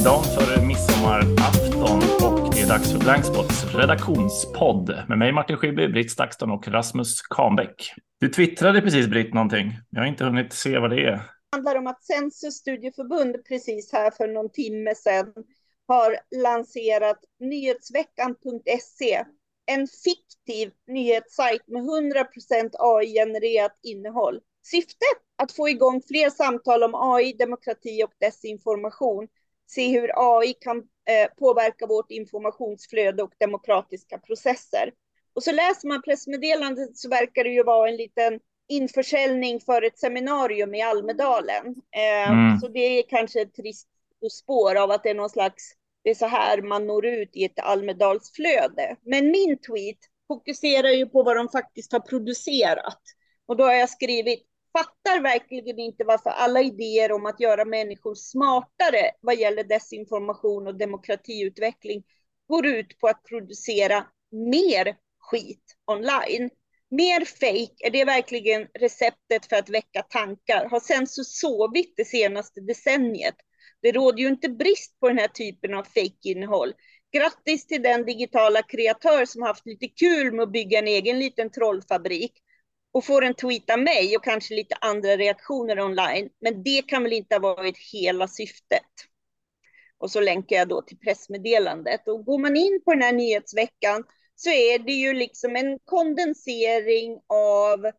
är 0.00 0.04
dagen 0.04 0.24
före 0.24 0.66
midsommarafton 0.66 1.98
och 2.26 2.54
det 2.54 2.60
är 2.60 2.68
dags 2.68 2.92
för 2.92 2.98
Blankspots 2.98 3.74
redaktionspodd 3.74 5.04
med 5.08 5.18
mig 5.18 5.32
Martin 5.32 5.56
Schibbye, 5.56 5.88
Britt 5.88 6.10
Stakston 6.10 6.50
och 6.50 6.68
Rasmus 6.68 7.22
Kahnbäck. 7.22 7.92
Du 8.20 8.28
twittrade 8.28 8.80
precis 8.80 9.06
Britt 9.06 9.34
någonting. 9.34 9.72
Jag 9.90 10.00
har 10.00 10.06
inte 10.06 10.24
hunnit 10.24 10.52
se 10.52 10.78
vad 10.78 10.90
det 10.90 11.00
är. 11.00 11.10
Det 11.12 11.22
handlar 11.52 11.76
om 11.76 11.86
att 11.86 12.04
Census 12.04 12.54
studieförbund 12.54 13.36
precis 13.48 13.92
här 13.92 14.10
för 14.10 14.26
någon 14.28 14.50
timme 14.50 14.94
sedan 14.94 15.32
har 15.88 16.16
lanserat 16.42 17.18
nyhetsveckan.se 17.40 19.24
en 19.66 19.86
fiktiv 20.04 20.70
nyhetssajt 20.86 21.62
med 21.66 21.82
100% 21.82 22.70
AI-genererat 22.78 23.78
innehåll. 23.82 24.40
Syftet 24.66 25.18
att 25.42 25.52
få 25.52 25.68
igång 25.68 26.02
fler 26.08 26.30
samtal 26.30 26.82
om 26.82 26.94
AI, 26.94 27.32
demokrati 27.32 28.04
och 28.04 28.12
desinformation. 28.20 29.28
Se 29.68 29.88
hur 29.88 30.10
AI 30.14 30.54
kan 30.60 30.76
eh, 30.78 31.30
påverka 31.38 31.86
vårt 31.86 32.10
informationsflöde 32.10 33.22
och 33.22 33.32
demokratiska 33.38 34.18
processer. 34.18 34.92
Och 35.34 35.42
så 35.42 35.52
läser 35.52 35.88
man 35.88 36.02
pressmeddelandet 36.02 36.96
så 36.96 37.08
verkar 37.08 37.44
det 37.44 37.50
ju 37.50 37.62
vara 37.62 37.88
en 37.88 37.96
liten 37.96 38.40
införsäljning 38.68 39.60
för 39.60 39.82
ett 39.82 39.98
seminarium 39.98 40.74
i 40.74 40.82
Almedalen. 40.82 41.66
Eh, 41.96 42.30
mm. 42.30 42.58
Så 42.58 42.68
det 42.68 42.98
är 42.98 43.02
kanske 43.08 43.40
ett 43.40 43.54
trist 43.54 43.88
spår 44.30 44.74
av 44.74 44.90
att 44.90 45.02
det 45.02 45.10
är 45.10 45.14
någon 45.14 45.30
slags, 45.30 45.72
det 46.04 46.10
är 46.10 46.14
så 46.14 46.26
här 46.26 46.62
man 46.62 46.86
når 46.86 47.06
ut 47.06 47.30
i 47.32 47.44
ett 47.44 47.58
Almedalsflöde. 47.58 48.96
Men 49.02 49.30
min 49.30 49.58
tweet 49.58 49.98
fokuserar 50.28 50.88
ju 50.88 51.06
på 51.06 51.22
vad 51.22 51.36
de 51.36 51.48
faktiskt 51.48 51.92
har 51.92 52.00
producerat. 52.00 53.02
Och 53.46 53.56
då 53.56 53.64
har 53.64 53.72
jag 53.72 53.90
skrivit 53.90 54.46
fattar 54.78 55.22
verkligen 55.22 55.78
inte 55.78 56.04
varför 56.04 56.30
alla 56.30 56.60
idéer 56.62 57.12
om 57.12 57.26
att 57.26 57.40
göra 57.40 57.64
människor 57.64 58.14
smartare 58.14 59.10
vad 59.20 59.36
gäller 59.36 59.64
desinformation 59.64 60.66
och 60.66 60.78
demokratiutveckling 60.78 62.02
går 62.48 62.66
ut 62.66 62.98
på 62.98 63.08
att 63.08 63.24
producera 63.24 64.06
mer 64.30 64.96
skit 65.18 65.76
online. 65.86 66.50
Mer 66.90 67.24
fake, 67.24 67.86
är 67.86 67.90
det 67.90 68.04
verkligen 68.04 68.66
receptet 68.78 69.46
för 69.46 69.56
att 69.56 69.68
väcka 69.68 70.02
tankar? 70.02 70.68
Har 70.70 70.80
Sensus 70.80 71.38
sovit 71.40 71.94
det 71.96 72.04
senaste 72.04 72.60
decenniet? 72.60 73.34
Det 73.82 73.92
råder 73.92 74.18
ju 74.18 74.28
inte 74.28 74.48
brist 74.48 75.00
på 75.00 75.08
den 75.08 75.18
här 75.18 75.28
typen 75.28 75.74
av 75.74 75.82
fake-innehåll. 75.82 76.72
Grattis 77.12 77.66
till 77.66 77.82
den 77.82 78.04
digitala 78.04 78.62
kreatör 78.62 79.24
som 79.24 79.42
haft 79.42 79.66
lite 79.66 79.88
kul 79.88 80.32
med 80.32 80.42
att 80.42 80.52
bygga 80.52 80.78
en 80.78 80.88
egen 80.88 81.18
liten 81.18 81.50
trollfabrik 81.50 82.32
och 82.92 83.04
får 83.04 83.24
en 83.24 83.34
av 83.72 83.78
mig 83.78 84.16
och 84.16 84.24
kanske 84.24 84.54
lite 84.54 84.74
andra 84.80 85.16
reaktioner 85.16 85.80
online. 85.80 86.28
Men 86.40 86.62
det 86.62 86.82
kan 86.82 87.02
väl 87.02 87.12
inte 87.12 87.34
ha 87.34 87.40
varit 87.40 87.78
hela 87.92 88.28
syftet. 88.28 88.82
Och 89.98 90.10
så 90.10 90.20
länkar 90.20 90.56
jag 90.56 90.68
då 90.68 90.82
till 90.82 90.98
pressmeddelandet. 90.98 92.08
Och 92.08 92.24
går 92.24 92.38
man 92.38 92.56
in 92.56 92.80
på 92.84 92.92
den 92.92 93.02
här 93.02 93.12
nyhetsveckan 93.12 94.04
så 94.34 94.50
är 94.50 94.78
det 94.78 94.92
ju 94.92 95.12
liksom 95.12 95.56
en 95.56 95.78
kondensering 95.84 97.20
av 97.26 97.90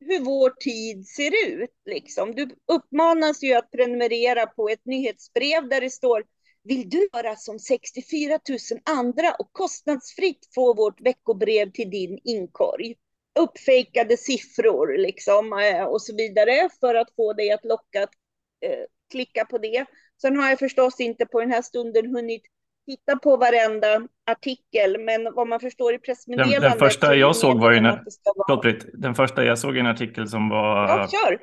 hur 0.00 0.20
vår 0.20 0.50
tid 0.50 1.06
ser 1.06 1.32
ut. 1.48 1.74
Liksom. 1.84 2.34
Du 2.34 2.50
uppmanas 2.66 3.42
ju 3.42 3.54
att 3.54 3.70
prenumerera 3.70 4.46
på 4.46 4.68
ett 4.68 4.84
nyhetsbrev 4.84 5.68
där 5.68 5.80
det 5.80 5.90
står 5.90 6.24
vill 6.62 6.90
du 6.90 7.08
göra 7.12 7.36
som 7.36 7.58
64 7.58 8.38
000 8.48 8.58
andra 8.84 9.34
och 9.38 9.52
kostnadsfritt 9.52 10.48
få 10.54 10.74
vårt 10.74 11.00
veckobrev 11.00 11.70
till 11.70 11.90
din 11.90 12.18
inkorg? 12.24 12.94
Uppfejkade 13.38 14.16
siffror 14.16 14.98
liksom 14.98 15.52
eh, 15.52 15.84
och 15.84 16.02
så 16.02 16.16
vidare 16.16 16.68
för 16.80 16.94
att 16.94 17.14
få 17.16 17.32
dig 17.32 17.52
att 17.52 17.64
locka 17.64 18.02
att 18.02 18.10
eh, 18.66 18.84
klicka 19.10 19.44
på 19.44 19.58
det. 19.58 19.86
Sen 20.22 20.36
har 20.36 20.48
jag 20.48 20.58
förstås 20.58 21.00
inte 21.00 21.26
på 21.26 21.40
den 21.40 21.50
här 21.50 21.62
stunden 21.62 22.06
hunnit 22.06 22.42
titta 22.86 23.16
på 23.16 23.36
varenda 23.36 24.08
artikel, 24.30 25.00
men 25.00 25.34
vad 25.34 25.48
man 25.48 25.60
förstår 25.60 25.94
i 25.94 25.98
pressmeddelandet. 25.98 26.60
Den, 26.60 26.70
den 26.70 26.78
första 26.78 27.14
jag 27.14 27.36
såg 27.36 27.60
var 27.60 27.72
ju 27.72 27.80
när, 27.80 28.02
vara... 28.48 28.74
den 28.92 29.14
första 29.14 29.44
jag 29.44 29.58
såg 29.58 29.76
en 29.76 29.86
artikel 29.86 30.28
som 30.28 30.48
var 30.48 30.88
ja, 30.88 31.08
kör. 31.08 31.38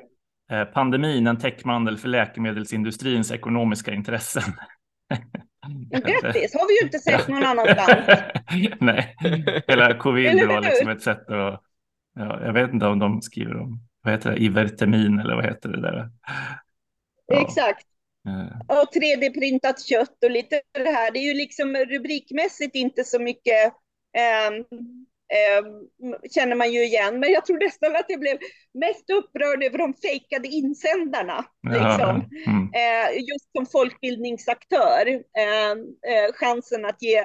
Eh, 0.50 0.64
pandemin, 0.64 1.26
en 1.26 1.38
täckmandel 1.38 1.98
för 1.98 2.08
läkemedelsindustrins 2.08 3.32
ekonomiska 3.32 3.92
intressen. 3.92 4.42
Grattis, 5.90 6.54
har 6.54 6.68
vi 6.68 6.80
ju 6.80 6.86
inte 6.86 6.98
sett 6.98 7.28
någon 7.28 7.44
annanstans. 7.46 8.20
Nej, 8.80 9.16
hela 9.66 9.94
covid 9.98 10.48
var 10.48 10.60
liksom 10.60 10.88
ett 10.88 11.02
sätt 11.02 11.30
att 11.30 11.62
Ja, 12.16 12.44
jag 12.44 12.52
vet 12.52 12.72
inte 12.72 12.86
om 12.86 12.98
de 12.98 13.22
skriver 13.22 13.56
om, 13.56 13.80
vad 14.02 14.12
heter 14.12 14.30
det, 14.30 14.36
Ivertemin 14.36 15.18
eller 15.18 15.34
vad 15.34 15.44
heter 15.44 15.68
det 15.68 15.80
där? 15.80 16.10
Ja. 17.26 17.40
Exakt. 17.40 17.86
Ja. 18.22 18.82
Och 18.82 18.94
3D-printat 18.94 19.80
kött 19.88 20.24
och 20.24 20.30
lite 20.30 20.60
det 20.72 20.90
här. 20.90 21.10
Det 21.10 21.18
är 21.18 21.28
ju 21.28 21.34
liksom 21.34 21.76
rubrikmässigt 21.76 22.74
inte 22.74 23.04
så 23.04 23.18
mycket 23.22 23.72
eh, 24.16 24.46
eh, 25.36 25.64
känner 26.34 26.56
man 26.56 26.72
ju 26.72 26.84
igen. 26.84 27.20
Men 27.20 27.32
jag 27.32 27.46
tror 27.46 27.58
nästan 27.58 27.96
att 27.96 28.06
jag 28.08 28.20
blev 28.20 28.38
mest 28.74 29.10
upprörd 29.10 29.62
över 29.62 29.78
de 29.78 29.94
fejkade 29.94 30.48
insändarna. 30.48 31.44
Liksom. 31.62 32.30
Mm. 32.46 32.70
Eh, 32.74 33.16
just 33.18 33.52
som 33.56 33.66
folkbildningsaktör. 33.66 35.06
Ehm, 35.38 35.78
eh, 35.78 36.32
chansen 36.34 36.84
att 36.84 37.02
ge 37.02 37.24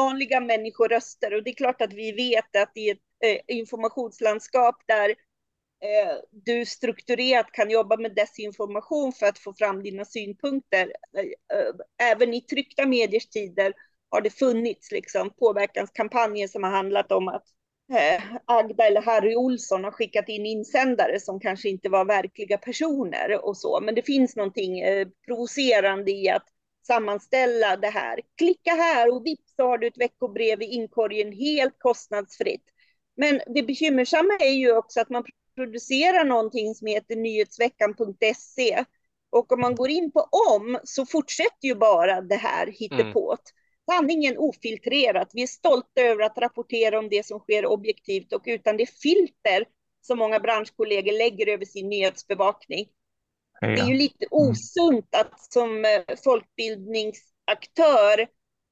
vanliga 0.00 0.40
människoröster. 0.40 1.34
Och 1.34 1.44
det 1.44 1.50
är 1.50 1.54
klart 1.54 1.82
att 1.82 1.92
vi 1.92 2.12
vet 2.12 2.56
att 2.56 2.76
i 2.76 2.90
ett 2.90 2.98
eh, 3.24 3.56
informationslandskap 3.56 4.76
där 4.86 5.08
eh, 5.08 6.16
du 6.30 6.66
strukturerat 6.66 7.52
kan 7.52 7.70
jobba 7.70 7.96
med 7.96 8.14
desinformation 8.14 9.12
för 9.12 9.26
att 9.26 9.38
få 9.38 9.52
fram 9.52 9.82
dina 9.82 10.04
synpunkter. 10.04 10.92
Eh, 11.18 11.58
eh, 11.58 12.10
även 12.12 12.34
i 12.34 12.40
tryckta 12.40 12.86
mediers 12.86 13.26
tider 13.26 13.72
har 14.10 14.20
det 14.20 14.30
funnits 14.30 14.92
liksom 14.92 15.30
påverkanskampanjer 15.38 16.48
som 16.48 16.62
har 16.62 16.70
handlat 16.70 17.12
om 17.12 17.28
att 17.28 17.44
eh, 17.92 18.22
Agda 18.44 18.86
eller 18.86 19.02
Harry 19.02 19.36
Olsson 19.36 19.84
har 19.84 19.90
skickat 19.90 20.28
in 20.28 20.46
insändare 20.46 21.20
som 21.20 21.40
kanske 21.40 21.68
inte 21.68 21.88
var 21.88 22.04
verkliga 22.04 22.58
personer 22.58 23.44
och 23.44 23.56
så. 23.56 23.80
Men 23.80 23.94
det 23.94 24.02
finns 24.02 24.36
någonting 24.36 24.80
eh, 24.80 25.08
provocerande 25.26 26.10
i 26.10 26.28
att 26.28 26.46
sammanställa 26.86 27.76
det 27.76 27.90
här. 27.90 28.20
Klicka 28.38 28.70
här 28.70 29.14
och 29.14 29.26
vips 29.26 29.54
så 29.56 29.62
har 29.62 29.78
du 29.78 29.86
ett 29.86 29.98
veckobrev 29.98 30.62
i 30.62 30.64
inkorgen 30.64 31.32
helt 31.32 31.78
kostnadsfritt. 31.78 32.64
Men 33.16 33.40
det 33.46 33.62
bekymmersamma 33.62 34.38
är 34.40 34.52
ju 34.52 34.76
också 34.76 35.00
att 35.00 35.10
man 35.10 35.24
producerar 35.54 36.24
någonting 36.24 36.74
som 36.74 36.86
heter 36.86 37.16
nyhetsveckan.se. 37.16 38.84
Och 39.30 39.52
om 39.52 39.60
man 39.60 39.74
går 39.74 39.90
in 39.90 40.12
på 40.12 40.28
om 40.52 40.78
så 40.84 41.06
fortsätter 41.06 41.68
ju 41.68 41.74
bara 41.74 42.20
det 42.20 42.36
här 42.36 42.66
hittepåt. 42.66 43.40
Mm. 43.50 43.60
Sanningen 43.90 44.38
ofiltrerat. 44.38 45.30
Vi 45.32 45.42
är 45.42 45.46
stolta 45.46 46.00
över 46.00 46.24
att 46.24 46.38
rapportera 46.38 46.98
om 46.98 47.08
det 47.08 47.26
som 47.26 47.38
sker 47.38 47.66
objektivt 47.66 48.32
och 48.32 48.42
utan 48.46 48.76
det 48.76 48.90
filter 48.90 49.64
som 50.00 50.18
många 50.18 50.40
branschkollegor 50.40 51.12
lägger 51.18 51.48
över 51.48 51.64
sin 51.64 51.88
nyhetsbevakning. 51.88 52.88
Det 53.60 53.66
är 53.66 53.86
ju 53.86 53.94
lite 53.94 54.26
mm. 54.32 54.50
osunt 54.50 55.14
att 55.14 55.52
som 55.52 55.84
eh, 55.84 56.16
folkbildningsaktör 56.24 58.26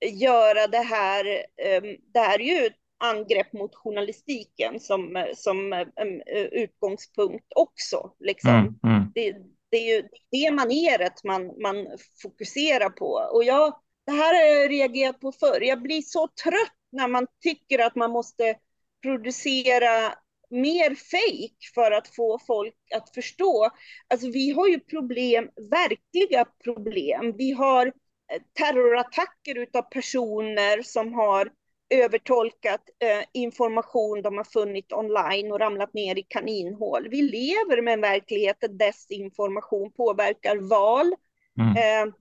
göra 0.06 0.66
det 0.66 0.78
här. 0.78 1.24
Ehm, 1.62 1.96
det 2.12 2.20
här 2.20 2.40
är 2.40 2.60
ju 2.60 2.66
ett 2.66 2.76
angrepp 2.98 3.52
mot 3.52 3.74
journalistiken 3.74 4.80
som, 4.80 5.26
som 5.36 5.72
um, 5.72 6.22
utgångspunkt 6.52 7.52
också. 7.56 8.12
Liksom. 8.20 8.50
Mm, 8.50 8.74
mm. 8.84 9.12
Det, 9.14 9.36
det, 9.70 9.76
är 9.76 9.96
ju 9.96 10.08
det 10.30 10.50
maneret 10.50 11.24
man, 11.24 11.62
man 11.62 11.86
fokuserar 12.22 12.90
på. 12.90 13.28
Och 13.32 13.44
jag, 13.44 13.80
det 14.06 14.12
här 14.12 14.34
har 14.34 14.60
jag 14.60 14.70
reagerat 14.70 15.20
på 15.20 15.32
förr. 15.32 15.60
Jag 15.60 15.82
blir 15.82 16.02
så 16.02 16.28
trött 16.44 16.74
när 16.92 17.08
man 17.08 17.26
tycker 17.42 17.78
att 17.78 17.94
man 17.94 18.10
måste 18.10 18.54
producera 19.02 20.14
mer 20.50 20.94
fejk 20.94 21.56
för 21.74 21.90
att 21.90 22.08
få 22.08 22.38
folk 22.46 22.74
att 22.94 23.14
förstå. 23.14 23.70
Alltså 24.08 24.30
vi 24.30 24.50
har 24.50 24.68
ju 24.68 24.80
problem, 24.80 25.50
verkliga 25.70 26.44
problem. 26.64 27.34
Vi 27.36 27.52
har 27.52 27.86
eh, 27.86 28.42
terrorattacker 28.52 29.58
utav 29.58 29.82
personer 29.82 30.82
som 30.82 31.14
har 31.14 31.50
övertolkat 31.90 32.80
eh, 32.98 33.24
information 33.32 34.22
de 34.22 34.36
har 34.36 34.44
funnit 34.44 34.92
online 34.92 35.52
och 35.52 35.60
ramlat 35.60 35.94
ner 35.94 36.18
i 36.18 36.22
kaninhål. 36.22 37.08
Vi 37.10 37.22
lever 37.22 37.82
med 37.82 37.94
en 37.94 38.00
verklighet 38.00 38.56
där 38.60 38.68
desinformation 38.68 39.92
påverkar 39.92 40.56
val, 40.56 41.14
mm. 41.60 41.76
eh, 41.76 42.14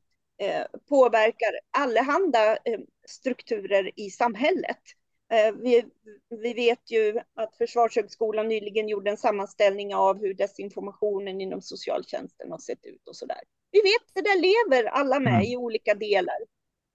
eh, 0.48 0.66
påverkar 0.90 1.52
allehanda 1.78 2.52
eh, 2.52 2.80
strukturer 3.08 3.92
i 3.96 4.10
samhället. 4.10 4.82
Eh, 5.32 5.56
vi, 5.64 5.86
vi 6.42 6.54
vet 6.54 6.92
ju 6.92 7.20
att 7.36 7.58
Försvarshögskolan 7.58 8.48
nyligen 8.48 8.90
gjorde 8.90 9.12
en 9.12 9.18
sammanställning 9.18 9.96
av 9.96 10.20
hur 10.20 10.34
desinformationen 10.34 11.42
inom 11.42 11.62
socialtjänsten 11.62 12.52
har 12.52 12.58
sett 12.58 12.86
ut 12.86 13.08
och 13.08 13.16
så 13.16 13.26
där. 13.26 13.38
Vi 13.72 13.80
vet 13.80 14.16
det 14.16 14.22
där 14.22 14.42
lever 14.42 14.90
alla 14.90 15.20
med 15.20 15.34
mm. 15.34 15.46
i 15.46 15.58
olika 15.58 15.94
delar. 15.94 16.38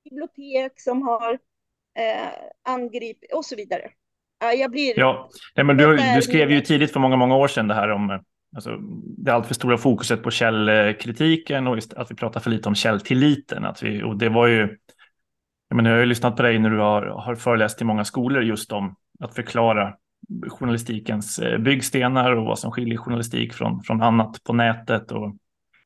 Bibliotek 0.05 0.81
som 0.81 1.03
har 1.03 1.33
eh, 1.99 2.29
angripit 2.63 3.33
och 3.33 3.45
så 3.45 3.57
vidare. 3.57 3.91
jag 4.57 4.71
blir... 4.71 4.99
Ja, 4.99 5.29
ja 5.55 5.65
men 5.65 5.77
du, 5.77 5.97
du 6.15 6.23
skrev 6.23 6.51
ju 6.51 6.61
tidigt 6.61 6.93
för 6.93 7.01
många, 7.01 7.17
många 7.17 7.37
år 7.37 7.49
sedan 7.49 7.69
det 7.69 7.75
här 7.75 7.91
om 7.91 8.21
alltså, 8.55 8.79
det 9.19 9.33
allt 9.33 9.47
för 9.47 9.55
stora 9.55 9.79
fokuset 9.79 10.23
på 10.23 10.31
källkritiken 10.31 11.67
och 11.67 11.79
att 11.97 12.11
vi 12.11 12.15
pratar 12.15 12.41
för 12.41 12.51
lite 12.51 12.69
om 12.69 12.75
källtilliten. 12.75 13.65
Att 13.65 13.83
vi, 13.83 14.03
och 14.03 14.17
det 14.17 14.29
var 14.29 14.47
ju, 14.47 14.79
jag, 15.73 15.77
menar, 15.77 15.91
jag 15.91 15.97
har 15.97 16.01
ju 16.01 16.09
lyssnat 16.09 16.37
på 16.37 16.43
dig 16.43 16.59
när 16.59 16.71
du 16.71 16.79
har, 16.79 17.03
har 17.03 17.35
föreläst 17.35 17.83
i 17.83 17.85
många 17.85 18.05
skolor 18.05 18.43
just 18.43 18.73
om 18.73 18.97
att 19.21 19.35
förklara 19.35 19.95
journalistikens 20.49 21.39
eh, 21.39 21.59
byggstenar 21.59 22.37
och 22.37 22.45
vad 22.45 22.59
som 22.59 22.73
skiljer 22.73 22.99
journalistik 22.99 23.53
från, 23.53 23.83
från 23.83 24.03
annat 24.03 24.45
på 24.45 24.53
nätet. 24.53 25.13
Och 25.13 25.35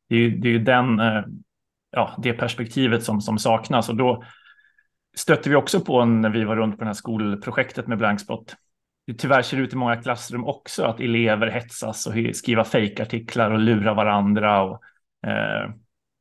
det 0.09 0.15
är 0.15 0.19
ju, 0.19 0.31
det 0.37 0.49
är 0.49 0.53
ju 0.53 0.59
den, 0.59 1.01
eh, 1.01 1.23
ja, 1.91 2.15
det 2.19 2.33
perspektivet 2.33 3.05
som, 3.05 3.21
som 3.21 3.39
saknas. 3.39 3.89
Och 3.89 3.97
då 3.97 4.25
stötte 5.17 5.51
vi 5.51 5.57
också 5.57 5.81
på 5.81 6.05
när 6.05 6.31
vi 6.31 6.45
var 6.45 6.57
runt 6.57 6.79
på 6.79 6.85
det 6.85 6.89
här 6.89 6.95
skolprojektet 6.95 7.87
med 7.87 7.99
blankspot. 7.99 8.57
Det 9.07 9.15
tyvärr 9.15 9.43
ser 9.43 9.57
ut 9.57 9.73
i 9.73 9.77
många 9.77 9.97
klassrum 9.97 10.45
också 10.45 10.85
att 10.85 11.01
elever 11.01 11.47
hetsas 11.47 12.07
och 12.07 12.13
skriva 12.35 12.65
fejkartiklar 12.65 13.51
och 13.51 13.61
lura 13.61 13.95
varandra. 13.95 14.63
Och, 14.63 14.83
eh, 15.27 15.71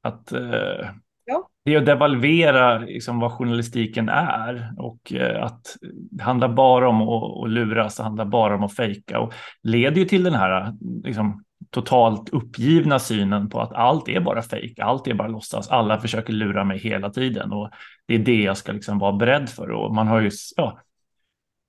att 0.03 0.31
eh, 0.31 0.89
ja. 1.25 1.50
Det 1.66 1.74
är 1.74 1.77
att 1.77 1.86
devalvera 1.86 2.77
liksom, 2.77 3.19
vad 3.19 3.31
journalistiken 3.31 4.10
är 4.10 4.74
och 4.77 5.13
eh, 5.13 5.44
att 5.44 5.77
det 6.12 6.24
handlar 6.24 6.48
bara 6.48 6.89
om 6.89 7.01
att, 7.01 7.44
att 7.44 7.50
luras, 7.50 7.95
det 7.95 8.04
handlar 8.04 8.25
bara 8.25 8.56
om 8.56 8.63
att 8.63 8.75
fejka 8.75 9.19
och 9.19 9.33
leder 9.63 9.98
ju 9.98 10.06
till 10.06 10.24
den 10.24 10.33
här 10.33 10.74
liksom, 11.04 11.44
totalt 11.69 12.30
uppgivna 12.30 13.00
synen 13.00 13.50
på 13.50 13.62
att 13.62 13.74
allt 13.74 14.10
är 14.10 14.19
bara 14.19 14.42
fejk, 14.42 14.80
allt 14.80 15.07
är 15.07 15.13
bara 15.13 15.27
låtsas, 15.27 15.69
alla 15.69 16.00
försöker 16.00 16.33
lura 16.33 16.63
mig 16.63 16.80
hela 16.80 17.10
tiden 17.10 17.51
och 17.51 17.69
det 18.07 18.16
är 18.16 18.19
det 18.19 18.42
jag 18.42 18.57
ska 18.57 18.71
liksom 18.71 19.00
vara 19.00 19.13
beredd 19.13 19.50
för 19.50 19.71
och 19.71 19.95
man 19.95 20.07
har 20.07 20.21
ju, 20.21 20.31
ja, 20.56 20.80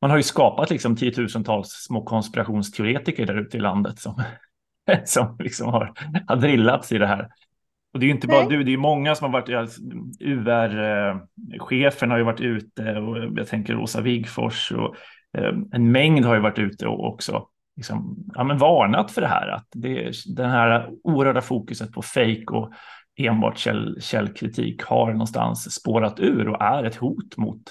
man 0.00 0.10
har 0.10 0.16
ju 0.16 0.22
skapat 0.22 0.70
liksom 0.70 0.96
tiotusentals 0.96 1.68
små 1.68 2.02
konspirationsteoretiker 2.02 3.26
där 3.26 3.40
ute 3.40 3.56
i 3.56 3.60
landet 3.60 3.98
som, 3.98 4.22
som 5.04 5.36
liksom 5.38 5.68
har, 5.68 5.92
har 6.26 6.36
drillats 6.36 6.92
i 6.92 6.98
det 6.98 7.06
här. 7.06 7.28
Och 7.96 8.00
det 8.00 8.04
är 8.06 8.08
ju 8.08 8.14
inte 8.14 8.26
bara 8.26 8.40
Nej. 8.40 8.56
du, 8.58 8.64
det 8.64 8.72
är 8.72 8.76
många 8.76 9.14
som 9.14 9.32
har 9.32 9.40
varit, 9.40 9.48
UR-chefen 10.20 12.10
har 12.10 12.18
ju 12.18 12.24
varit 12.24 12.40
ute 12.40 12.94
och 12.94 13.16
jag 13.36 13.48
tänker 13.48 13.76
Åsa 13.76 14.00
Wigfors 14.00 14.72
och 14.72 14.96
eh, 15.38 15.52
en 15.72 15.92
mängd 15.92 16.24
har 16.24 16.34
ju 16.34 16.40
varit 16.40 16.58
ute 16.58 16.86
och 16.86 17.06
också 17.06 17.46
liksom, 17.76 18.24
ja, 18.34 18.44
men 18.44 18.58
varnat 18.58 19.10
för 19.10 19.20
det 19.20 19.28
här, 19.28 19.48
att 19.48 19.66
det, 19.72 20.12
den 20.36 20.50
här 20.50 20.88
oerhörda 21.04 21.40
fokuset 21.40 21.92
på 21.92 22.02
fejk 22.02 22.50
och 22.50 22.72
enbart 23.16 23.58
käll, 23.58 23.98
källkritik 24.00 24.82
har 24.82 25.12
någonstans 25.12 25.74
spårat 25.74 26.20
ur 26.20 26.48
och 26.48 26.62
är 26.62 26.84
ett 26.84 26.96
hot 26.96 27.36
mot 27.36 27.62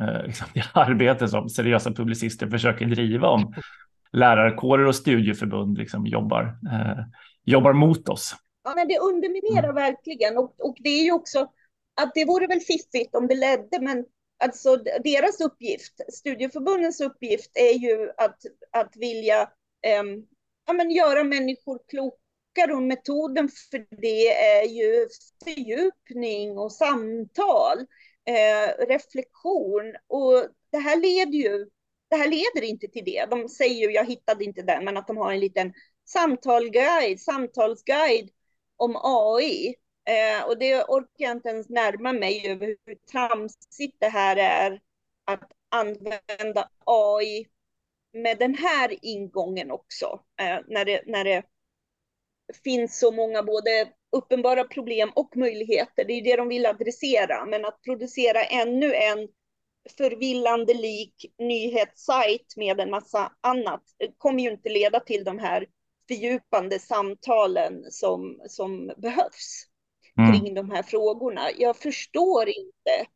eh, 0.00 0.26
liksom 0.26 0.46
det 0.54 0.64
arbete 0.72 1.28
som 1.28 1.48
seriösa 1.48 1.92
publicister 1.92 2.46
försöker 2.50 2.86
driva 2.86 3.28
om 3.28 3.54
lärarkårer 4.12 4.86
och 4.86 4.94
studieförbund 4.94 5.78
liksom 5.78 6.06
jobbar, 6.06 6.58
eh, 6.72 7.04
jobbar 7.44 7.72
mot 7.72 8.08
oss. 8.08 8.36
Ja, 8.64 8.74
men 8.76 8.88
det 8.88 8.98
underminerar 8.98 9.70
mm. 9.70 9.74
verkligen 9.74 10.38
och, 10.38 10.54
och 10.58 10.76
det 10.80 10.88
är 10.88 11.04
ju 11.04 11.12
också 11.12 11.52
att 11.94 12.14
det 12.14 12.24
vore 12.24 12.46
väl 12.46 12.60
fiffigt 12.60 13.14
om 13.14 13.26
det 13.26 13.34
ledde, 13.34 13.80
men 13.80 14.04
alltså 14.44 14.76
deras 15.04 15.40
uppgift, 15.40 16.00
studieförbundens 16.12 17.00
uppgift 17.00 17.50
är 17.54 17.74
ju 17.74 18.10
att, 18.16 18.38
att 18.70 18.96
vilja 18.96 19.42
eh, 19.82 20.02
ja, 20.66 20.72
men 20.72 20.90
göra 20.90 21.24
människor 21.24 21.80
klokare 21.88 22.74
och 22.74 22.82
metoden 22.82 23.48
för 23.70 23.86
det 24.00 24.28
är 24.28 24.68
ju 24.68 25.08
fördjupning 25.44 26.58
och 26.58 26.72
samtal, 26.72 27.78
eh, 28.26 28.86
reflektion 28.86 29.94
och 30.06 30.46
det 30.70 30.78
här 30.78 30.96
leder 30.96 31.38
ju 31.38 31.66
det 32.10 32.16
här 32.16 32.28
leder 32.28 32.68
inte 32.68 32.88
till 32.88 33.04
det. 33.04 33.26
De 33.30 33.48
säger 33.48 33.88
ju, 33.88 33.94
jag 33.94 34.06
hittade 34.06 34.44
inte 34.44 34.62
den, 34.62 34.84
men 34.84 34.96
att 34.96 35.06
de 35.06 35.16
har 35.16 35.32
en 35.32 35.40
liten 35.40 35.72
samtalguide, 36.04 37.20
samtalsguide 37.20 38.30
om 38.76 38.96
AI. 39.02 39.74
Eh, 40.08 40.48
och 40.48 40.58
det 40.58 40.84
orkar 40.84 41.24
jag 41.24 41.32
inte 41.32 41.48
ens 41.48 41.68
närma 41.68 42.12
mig 42.12 42.50
över 42.50 42.76
hur 42.86 42.94
tramsigt 42.94 43.96
det 44.00 44.08
här 44.08 44.36
är 44.36 44.80
att 45.24 45.52
använda 45.68 46.68
AI 46.84 47.46
med 48.12 48.38
den 48.38 48.54
här 48.54 49.04
ingången 49.04 49.70
också. 49.70 50.20
Eh, 50.40 50.58
när, 50.68 50.84
det, 50.84 51.02
när 51.06 51.24
det 51.24 51.42
finns 52.64 52.98
så 52.98 53.12
många 53.12 53.42
både 53.42 53.88
uppenbara 54.16 54.64
problem 54.64 55.10
och 55.14 55.36
möjligheter. 55.36 56.04
Det 56.04 56.12
är 56.12 56.22
det 56.24 56.36
de 56.36 56.48
vill 56.48 56.66
adressera. 56.66 57.46
Men 57.46 57.64
att 57.64 57.82
producera 57.82 58.44
ännu 58.44 58.94
en 58.94 59.28
förvillande 59.98 60.74
lik 60.74 61.34
nyhetssajt 61.38 62.56
med 62.56 62.80
en 62.80 62.90
massa 62.90 63.32
annat 63.40 63.82
kommer 64.18 64.42
ju 64.42 64.50
inte 64.50 64.68
leda 64.68 65.00
till 65.00 65.24
de 65.24 65.38
här 65.38 65.66
fördjupande 66.08 66.78
samtalen 66.78 67.90
som, 67.90 68.40
som 68.48 68.92
behövs 68.96 69.66
mm. 70.18 70.32
kring 70.32 70.54
de 70.54 70.70
här 70.70 70.82
frågorna. 70.82 71.40
Jag 71.58 71.76
förstår 71.76 72.48
inte. 72.48 73.10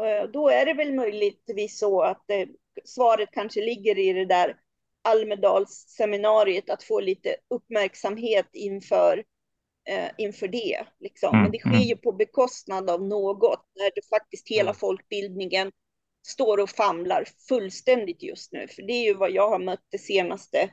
Eh, 0.00 0.30
då 0.30 0.48
är 0.48 0.66
det 0.66 0.74
väl 0.74 0.94
möjligtvis 0.94 1.78
så 1.78 2.02
att 2.02 2.24
det, 2.26 2.42
eh, 2.42 2.48
svaret 2.84 3.28
kanske 3.32 3.60
ligger 3.60 3.98
i 3.98 4.12
det 4.12 4.24
där 4.24 4.56
Almedalsseminariet, 5.02 6.70
att 6.70 6.82
få 6.82 7.00
lite 7.00 7.36
uppmärksamhet 7.50 8.48
inför, 8.52 9.24
eh, 9.88 10.10
inför 10.18 10.48
det. 10.48 10.84
Liksom. 11.00 11.28
Mm. 11.28 11.42
Men 11.42 11.52
det 11.52 11.58
sker 11.58 11.70
mm. 11.70 11.82
ju 11.82 11.96
på 11.96 12.12
bekostnad 12.12 12.90
av 12.90 13.02
något, 13.02 13.66
när 13.74 13.90
det 13.94 14.08
faktiskt 14.08 14.48
hela 14.48 14.70
mm. 14.70 14.74
folkbildningen 14.74 15.72
står 16.26 16.58
och 16.58 16.70
famlar 16.70 17.24
fullständigt 17.48 18.22
just 18.22 18.52
nu. 18.52 18.68
För 18.68 18.82
det 18.82 18.92
är 18.92 19.04
ju 19.04 19.14
vad 19.14 19.30
jag 19.30 19.50
har 19.50 19.58
mött 19.58 19.84
det 19.90 19.98
senaste 19.98 20.70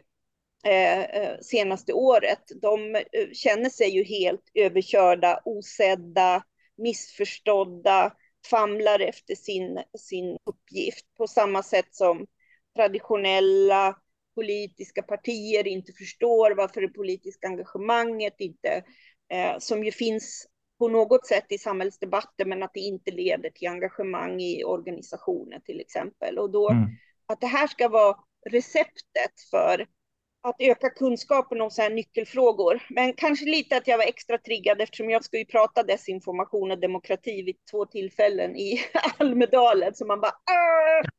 senaste 1.41 1.93
året, 1.93 2.43
de 2.61 2.95
eh, 2.95 3.01
känner 3.33 3.69
sig 3.69 3.89
ju 3.89 4.03
helt 4.03 4.51
överkörda, 4.53 5.41
osedda, 5.45 6.43
missförstådda, 6.77 8.13
famlar 8.49 8.99
efter 8.99 9.35
sin, 9.35 9.83
sin 9.97 10.37
uppgift 10.45 11.05
på 11.17 11.27
samma 11.27 11.63
sätt 11.63 11.95
som 11.95 12.27
traditionella 12.75 13.95
politiska 14.35 15.01
partier 15.01 15.67
inte 15.67 15.93
förstår 15.93 16.55
varför 16.55 16.81
det 16.81 16.87
politiska 16.87 17.47
engagemanget 17.47 18.35
inte, 18.39 18.83
eh, 19.31 19.57
som 19.59 19.83
ju 19.83 19.91
finns 19.91 20.47
på 20.79 20.87
något 20.87 21.27
sätt 21.27 21.45
i 21.49 21.57
samhällsdebatten, 21.57 22.49
men 22.49 22.63
att 22.63 22.73
det 22.73 22.79
inte 22.79 23.11
leder 23.11 23.49
till 23.49 23.67
engagemang 23.67 24.41
i 24.41 24.63
organisationer 24.63 25.59
till 25.59 25.79
exempel. 25.79 26.39
Och 26.39 26.51
då 26.51 26.69
mm. 26.69 26.83
att 27.25 27.41
det 27.41 27.47
här 27.47 27.67
ska 27.67 27.89
vara 27.89 28.15
receptet 28.49 29.33
för 29.51 29.87
att 30.49 30.55
öka 30.59 30.89
kunskapen 30.89 31.61
om 31.61 31.71
så 31.71 31.81
här 31.81 31.89
nyckelfrågor. 31.89 32.79
Men 32.89 33.13
kanske 33.13 33.45
lite 33.45 33.77
att 33.77 33.87
jag 33.87 33.97
var 33.97 34.05
extra 34.05 34.37
triggad 34.37 34.81
eftersom 34.81 35.09
jag 35.09 35.23
ska 35.23 35.37
ju 35.37 35.45
prata 35.45 35.83
desinformation 35.83 36.71
och 36.71 36.79
demokrati 36.79 37.41
vid 37.41 37.55
två 37.71 37.85
tillfällen 37.85 38.55
i 38.55 38.79
Almedalen. 39.17 39.95
Så 39.95 40.05
man 40.05 40.21
bara... 40.21 40.31
Aah! 40.31 41.09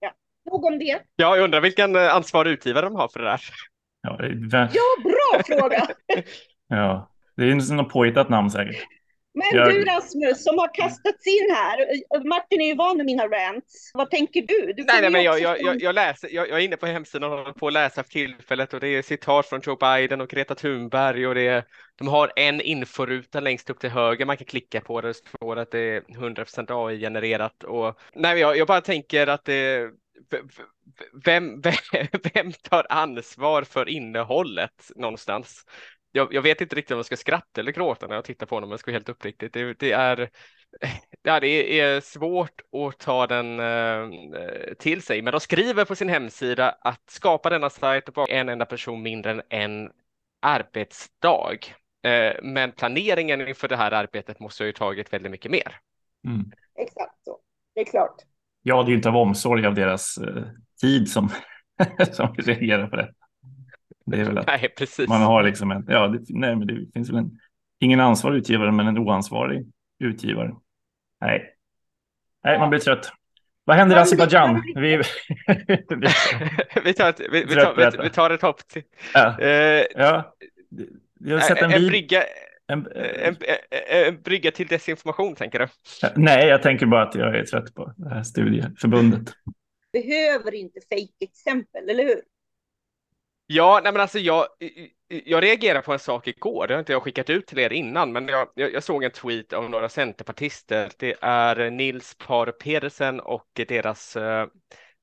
Ja, 0.00 0.12
nog 0.50 0.64
om 0.64 0.78
det. 0.78 1.02
Ja, 1.16 1.36
jag 1.36 1.44
undrar 1.44 1.60
vilken 1.60 1.96
eh, 1.96 2.14
ansvarig 2.14 2.50
utgivare 2.52 2.86
de 2.86 2.94
har 2.94 3.08
för 3.08 3.20
det 3.20 3.26
där. 3.26 3.40
Ja, 4.02 4.18
ja 4.72 5.02
bra 5.04 5.42
fråga. 5.46 5.86
ja, 6.68 7.10
det 7.36 7.42
är 7.42 7.46
ju 7.46 7.74
något 7.74 7.92
påhittat 7.92 8.28
namn 8.28 8.50
säkert. 8.50 8.86
Men 9.34 9.58
jag... 9.58 9.68
du 9.68 9.84
Rasmus 9.84 10.44
som 10.44 10.58
har 10.58 10.74
kastats 10.74 11.26
in 11.26 11.54
här. 11.54 11.78
Martin 12.28 12.60
är 12.60 12.66
ju 12.66 12.74
van 12.74 12.96
med 12.96 13.06
mina 13.06 13.26
rants. 13.26 13.90
Vad 13.94 14.10
tänker 14.10 14.42
du? 14.42 14.72
du 14.72 14.84
nej, 14.84 15.00
nej, 15.00 15.10
men 15.10 15.22
jag, 15.22 15.40
jag, 15.40 15.62
jag, 15.62 15.82
jag, 15.82 15.94
läser, 15.94 16.28
jag, 16.32 16.48
jag 16.48 16.58
är 16.58 16.64
inne 16.64 16.76
på 16.76 16.86
hemsidan 16.86 17.32
och 17.32 17.38
håller 17.38 17.52
på 17.52 17.66
att 17.66 17.72
läsa 17.72 18.02
för 18.02 18.10
tillfället 18.10 18.74
och 18.74 18.80
det 18.80 18.88
är 18.88 19.02
citat 19.02 19.46
från 19.46 19.60
Joe 19.64 19.76
Biden 19.76 20.20
och 20.20 20.28
Greta 20.28 20.54
Thunberg 20.54 21.26
och 21.26 21.34
det 21.34 21.46
är, 21.46 21.64
de 21.98 22.08
har 22.08 22.32
en 22.36 22.60
inforuta 22.60 23.40
längst 23.40 23.70
upp 23.70 23.80
till 23.80 23.90
höger 23.90 24.26
man 24.26 24.36
kan 24.36 24.46
klicka 24.46 24.80
på 24.80 25.00
där 25.00 25.08
det 25.08 25.14
står 25.14 25.56
att 25.56 25.70
det 25.70 25.80
är 25.80 26.00
100% 26.00 26.86
AI-genererat 26.86 27.64
och 27.64 27.98
nej, 28.14 28.38
jag, 28.38 28.56
jag 28.56 28.66
bara 28.66 28.80
tänker 28.80 29.26
att 29.26 29.44
det 29.44 29.90
vem, 31.24 31.60
vem, 31.60 31.74
vem 32.34 32.52
tar 32.52 32.86
ansvar 32.88 33.62
för 33.62 33.88
innehållet 33.88 34.90
någonstans? 34.96 35.64
Jag, 36.12 36.34
jag, 36.34 36.42
vet 36.42 36.60
inte 36.60 36.76
riktigt 36.76 36.90
om 36.90 36.98
jag 36.98 37.06
ska 37.06 37.16
skratta 37.16 37.60
eller 37.60 37.72
gråta 37.72 38.06
när 38.06 38.14
jag 38.14 38.24
tittar 38.24 38.46
på 38.46 38.56
honom, 38.56 38.68
om 38.68 38.70
jag 38.70 38.80
ska 38.80 38.90
vara 38.90 38.96
helt 38.96 39.08
uppriktigt. 39.08 39.52
Det, 39.54 39.74
det, 39.78 39.92
är, 39.92 40.30
ja, 41.22 41.40
det 41.40 41.80
är 41.80 42.00
svårt 42.00 42.60
att 42.72 42.98
ta 42.98 43.26
den 43.26 43.60
eh, 43.60 44.08
till 44.78 45.02
sig, 45.02 45.22
men 45.22 45.32
de 45.32 45.40
skriver 45.40 45.84
på 45.84 45.94
sin 45.94 46.08
hemsida 46.08 46.70
att 46.80 47.10
skapa 47.10 47.50
denna 47.50 47.70
sajt 47.70 48.14
på 48.14 48.26
en 48.28 48.48
enda 48.48 48.66
person 48.66 49.02
mindre 49.02 49.30
än 49.30 49.42
en 49.48 49.90
arbetsdag. 50.42 51.58
Eh, 52.02 52.32
men 52.42 52.72
planeringen 52.72 53.48
inför 53.48 53.68
det 53.68 53.76
här 53.76 53.92
arbetet 53.92 54.40
måste 54.40 54.62
ha 54.62 54.66
ju 54.66 54.72
tagit 54.72 55.12
väldigt 55.12 55.32
mycket 55.32 55.50
mer. 55.50 55.78
Mm. 56.26 56.52
Exakt 56.78 57.24
så, 57.24 57.38
det 57.74 57.80
är 57.80 57.84
klart. 57.84 58.16
Ja, 58.62 58.82
det 58.82 58.86
är 58.86 58.90
ju 58.90 58.96
inte 58.96 59.08
av 59.08 59.16
omsorg 59.16 59.66
av 59.66 59.74
deras 59.74 60.18
eh, 60.18 60.42
tid 60.80 61.10
som, 61.10 61.28
som 62.12 62.34
reagerar 62.34 62.86
på 62.86 62.96
det. 62.96 63.12
Det 64.06 64.20
är 64.20 64.24
väl 64.24 64.38
att 64.38 64.46
nej, 64.46 64.74
precis. 64.78 65.08
man 65.08 65.22
har 65.22 65.42
liksom 65.42 65.70
en, 65.70 65.84
ja, 65.88 66.08
det, 66.08 66.24
nej, 66.28 66.56
men 66.56 66.66
det 66.66 66.86
finns 66.94 67.10
väl 67.10 67.16
en, 67.16 67.38
ingen 67.80 68.00
ansvarig 68.00 68.38
utgivare, 68.38 68.72
men 68.72 68.86
en 68.86 68.98
oansvarig 68.98 69.66
utgivare. 69.98 70.54
Nej, 71.20 71.54
nej, 72.44 72.58
man 72.58 72.70
blir 72.70 72.80
trött. 72.80 73.12
Vad 73.64 73.76
händer 73.76 73.96
i 73.96 73.98
Azerbajdzjan? 73.98 74.62
Vi, 74.74 74.96
vi, 76.84 76.94
tar 76.94 77.08
ett, 77.08 77.20
vi, 77.32 77.44
vi, 77.44 77.54
tar, 77.54 77.90
vi, 77.92 78.02
vi 78.02 78.10
tar 78.10 78.30
ett 78.30 78.42
hopp 78.42 78.68
till. 78.68 78.82
Ja. 79.14 79.36
Uh, 79.40 79.46
ja. 79.94 80.34
Jag 81.20 81.36
har 81.36 81.40
sett 81.40 81.62
en, 81.62 81.72
en, 81.72 81.86
brygga, 81.86 82.24
en, 82.66 82.86
en, 82.94 83.36
en, 83.90 84.22
brygga 84.22 84.50
till 84.50 84.66
desinformation, 84.66 85.34
tänker 85.34 85.58
du? 85.58 85.66
Nej, 86.16 86.48
jag 86.48 86.62
tänker 86.62 86.86
bara 86.86 87.02
att 87.02 87.14
jag 87.14 87.36
är 87.36 87.44
trött 87.44 87.74
på 87.74 87.92
det 87.96 88.14
här 88.14 88.22
studieförbundet. 88.22 89.32
Behöver 89.92 90.54
inte 90.54 90.80
fake-exempel, 90.90 91.88
eller 91.88 92.04
hur? 92.04 92.20
Ja, 93.54 93.80
nej 93.82 93.92
men 93.92 94.02
alltså 94.02 94.18
jag, 94.18 94.46
jag 95.08 95.42
reagerade 95.42 95.82
på 95.82 95.92
en 95.92 95.98
sak 95.98 96.28
igår, 96.28 96.66
det 96.66 96.74
har 96.74 96.78
inte 96.78 96.92
jag 96.92 97.02
skickat 97.02 97.30
ut 97.30 97.46
till 97.46 97.58
er 97.58 97.72
innan, 97.72 98.12
men 98.12 98.28
jag, 98.28 98.48
jag 98.54 98.82
såg 98.82 99.04
en 99.04 99.10
tweet 99.10 99.52
av 99.52 99.70
några 99.70 99.88
centerpartister. 99.88 100.90
Det 100.98 101.16
är 101.20 101.70
Nils 101.70 102.16
Par 102.26 102.46
Pedersen 102.46 103.20
och 103.20 103.60
deras, 103.68 104.16
eh, 104.16 104.46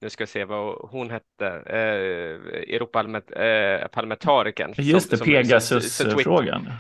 nu 0.02 0.10
ska 0.10 0.24
vi 0.24 0.28
se 0.28 0.46
vad 0.46 0.90
hon 0.92 1.10
hette, 1.10 1.48
eh, 1.66 2.34
Europaparlamentarikern. 2.76 4.74
Eh, 4.78 4.88
Just 4.88 5.12
det, 5.12 5.18
Pegasus-frågan. 5.18 6.72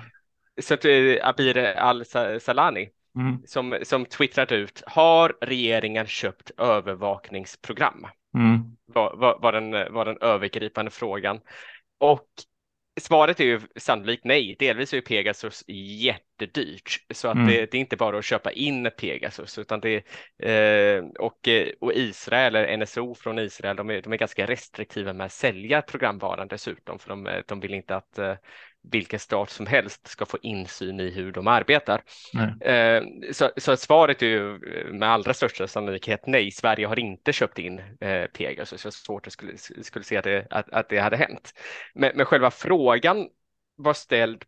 Så, 0.62 0.78
så, 0.82 0.90
Abir 1.22 1.58
Al-Salani. 1.58 2.90
Mm. 3.16 3.42
Som, 3.46 3.78
som 3.84 4.06
twittrat 4.06 4.52
ut, 4.52 4.84
har 4.86 5.34
regeringen 5.42 6.08
köpt 6.08 6.52
övervakningsprogram? 6.58 8.08
Mm. 8.36 8.78
Var, 8.86 9.16
var, 9.18 9.40
var, 9.40 9.52
den, 9.52 9.94
var 9.94 10.06
den 10.06 10.18
övergripande 10.22 10.92
frågan. 10.92 11.40
Och 12.00 12.28
Svaret 13.00 13.40
är 13.40 13.44
ju 13.44 13.62
sannolikt 13.76 14.24
nej. 14.24 14.56
Delvis 14.60 14.94
är 14.94 14.98
ju 14.98 15.02
Pegasus 15.02 15.64
jättedyrt 15.68 17.06
så 17.14 17.28
att 17.28 17.36
mm. 17.36 17.48
det, 17.48 17.72
det, 17.72 17.78
är 17.78 17.80
inte 17.80 17.98
bara 17.98 18.18
att 18.18 18.26
köpa 18.26 18.52
in 18.52 18.90
Pegasus 18.98 19.58
utan 19.58 19.80
det 19.80 19.96
eh, 20.44 21.04
och, 21.20 21.50
och 21.80 21.94
Israel 21.94 22.56
eller 22.56 22.78
NSO 22.78 23.16
från 23.16 23.40
Israel. 23.40 23.76
De 23.76 23.90
är, 23.90 24.02
de 24.02 24.14
är 24.14 24.18
ganska 24.18 24.46
restriktiva 24.46 25.14
med 25.14 25.26
att 25.26 25.32
sälja 25.32 25.82
programvaran 25.82 26.48
dessutom 26.48 27.00
för 27.00 27.10
de, 27.10 27.44
de 27.48 27.60
vill 27.60 27.74
inte 27.74 27.96
att 27.96 28.20
eh, 28.20 28.36
vilken 28.84 29.20
stat 29.20 29.50
som 29.50 29.66
helst 29.66 30.08
ska 30.08 30.26
få 30.26 30.38
insyn 30.42 31.00
i 31.00 31.10
hur 31.10 31.32
de 31.32 31.48
arbetar. 31.48 32.02
Eh, 32.62 33.04
så, 33.32 33.52
så 33.58 33.78
svaret 33.78 34.22
är 34.22 34.26
ju 34.26 34.60
med 34.92 35.10
allra 35.10 35.34
största 35.34 35.68
sannolikhet 35.68 36.28
nej. 36.28 36.52
Sverige 36.52 36.88
har 36.88 37.00
inte 37.00 37.34
köpt 37.34 37.60
in 37.60 37.80
eh, 38.02 38.26
Pegasus. 38.26 38.84
Jag 38.84 38.94
svårt 38.94 39.28
att 39.28 39.34
skulle, 39.34 39.58
skulle 39.58 40.06
se 40.06 40.18
att 40.18 40.24
det, 40.24 40.48
att, 40.50 40.70
att 40.70 40.90
det 40.90 41.00
hade 41.00 41.18
hänt. 41.18 41.54
Men, 41.94 42.12
men 42.16 42.26
själva 42.26 42.52
frågan 42.52 43.28
var 43.76 43.94
ställd 43.94 44.46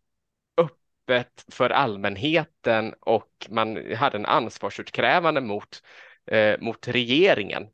öppet 0.56 1.44
för 1.48 1.70
allmänheten 1.70 2.94
och 3.00 3.46
man 3.48 3.94
hade 3.94 4.16
en 4.16 4.26
ansvarsutkrävande 4.26 5.40
mot, 5.40 5.82
eh, 6.26 6.60
mot 6.60 6.88
regeringen 6.88 7.66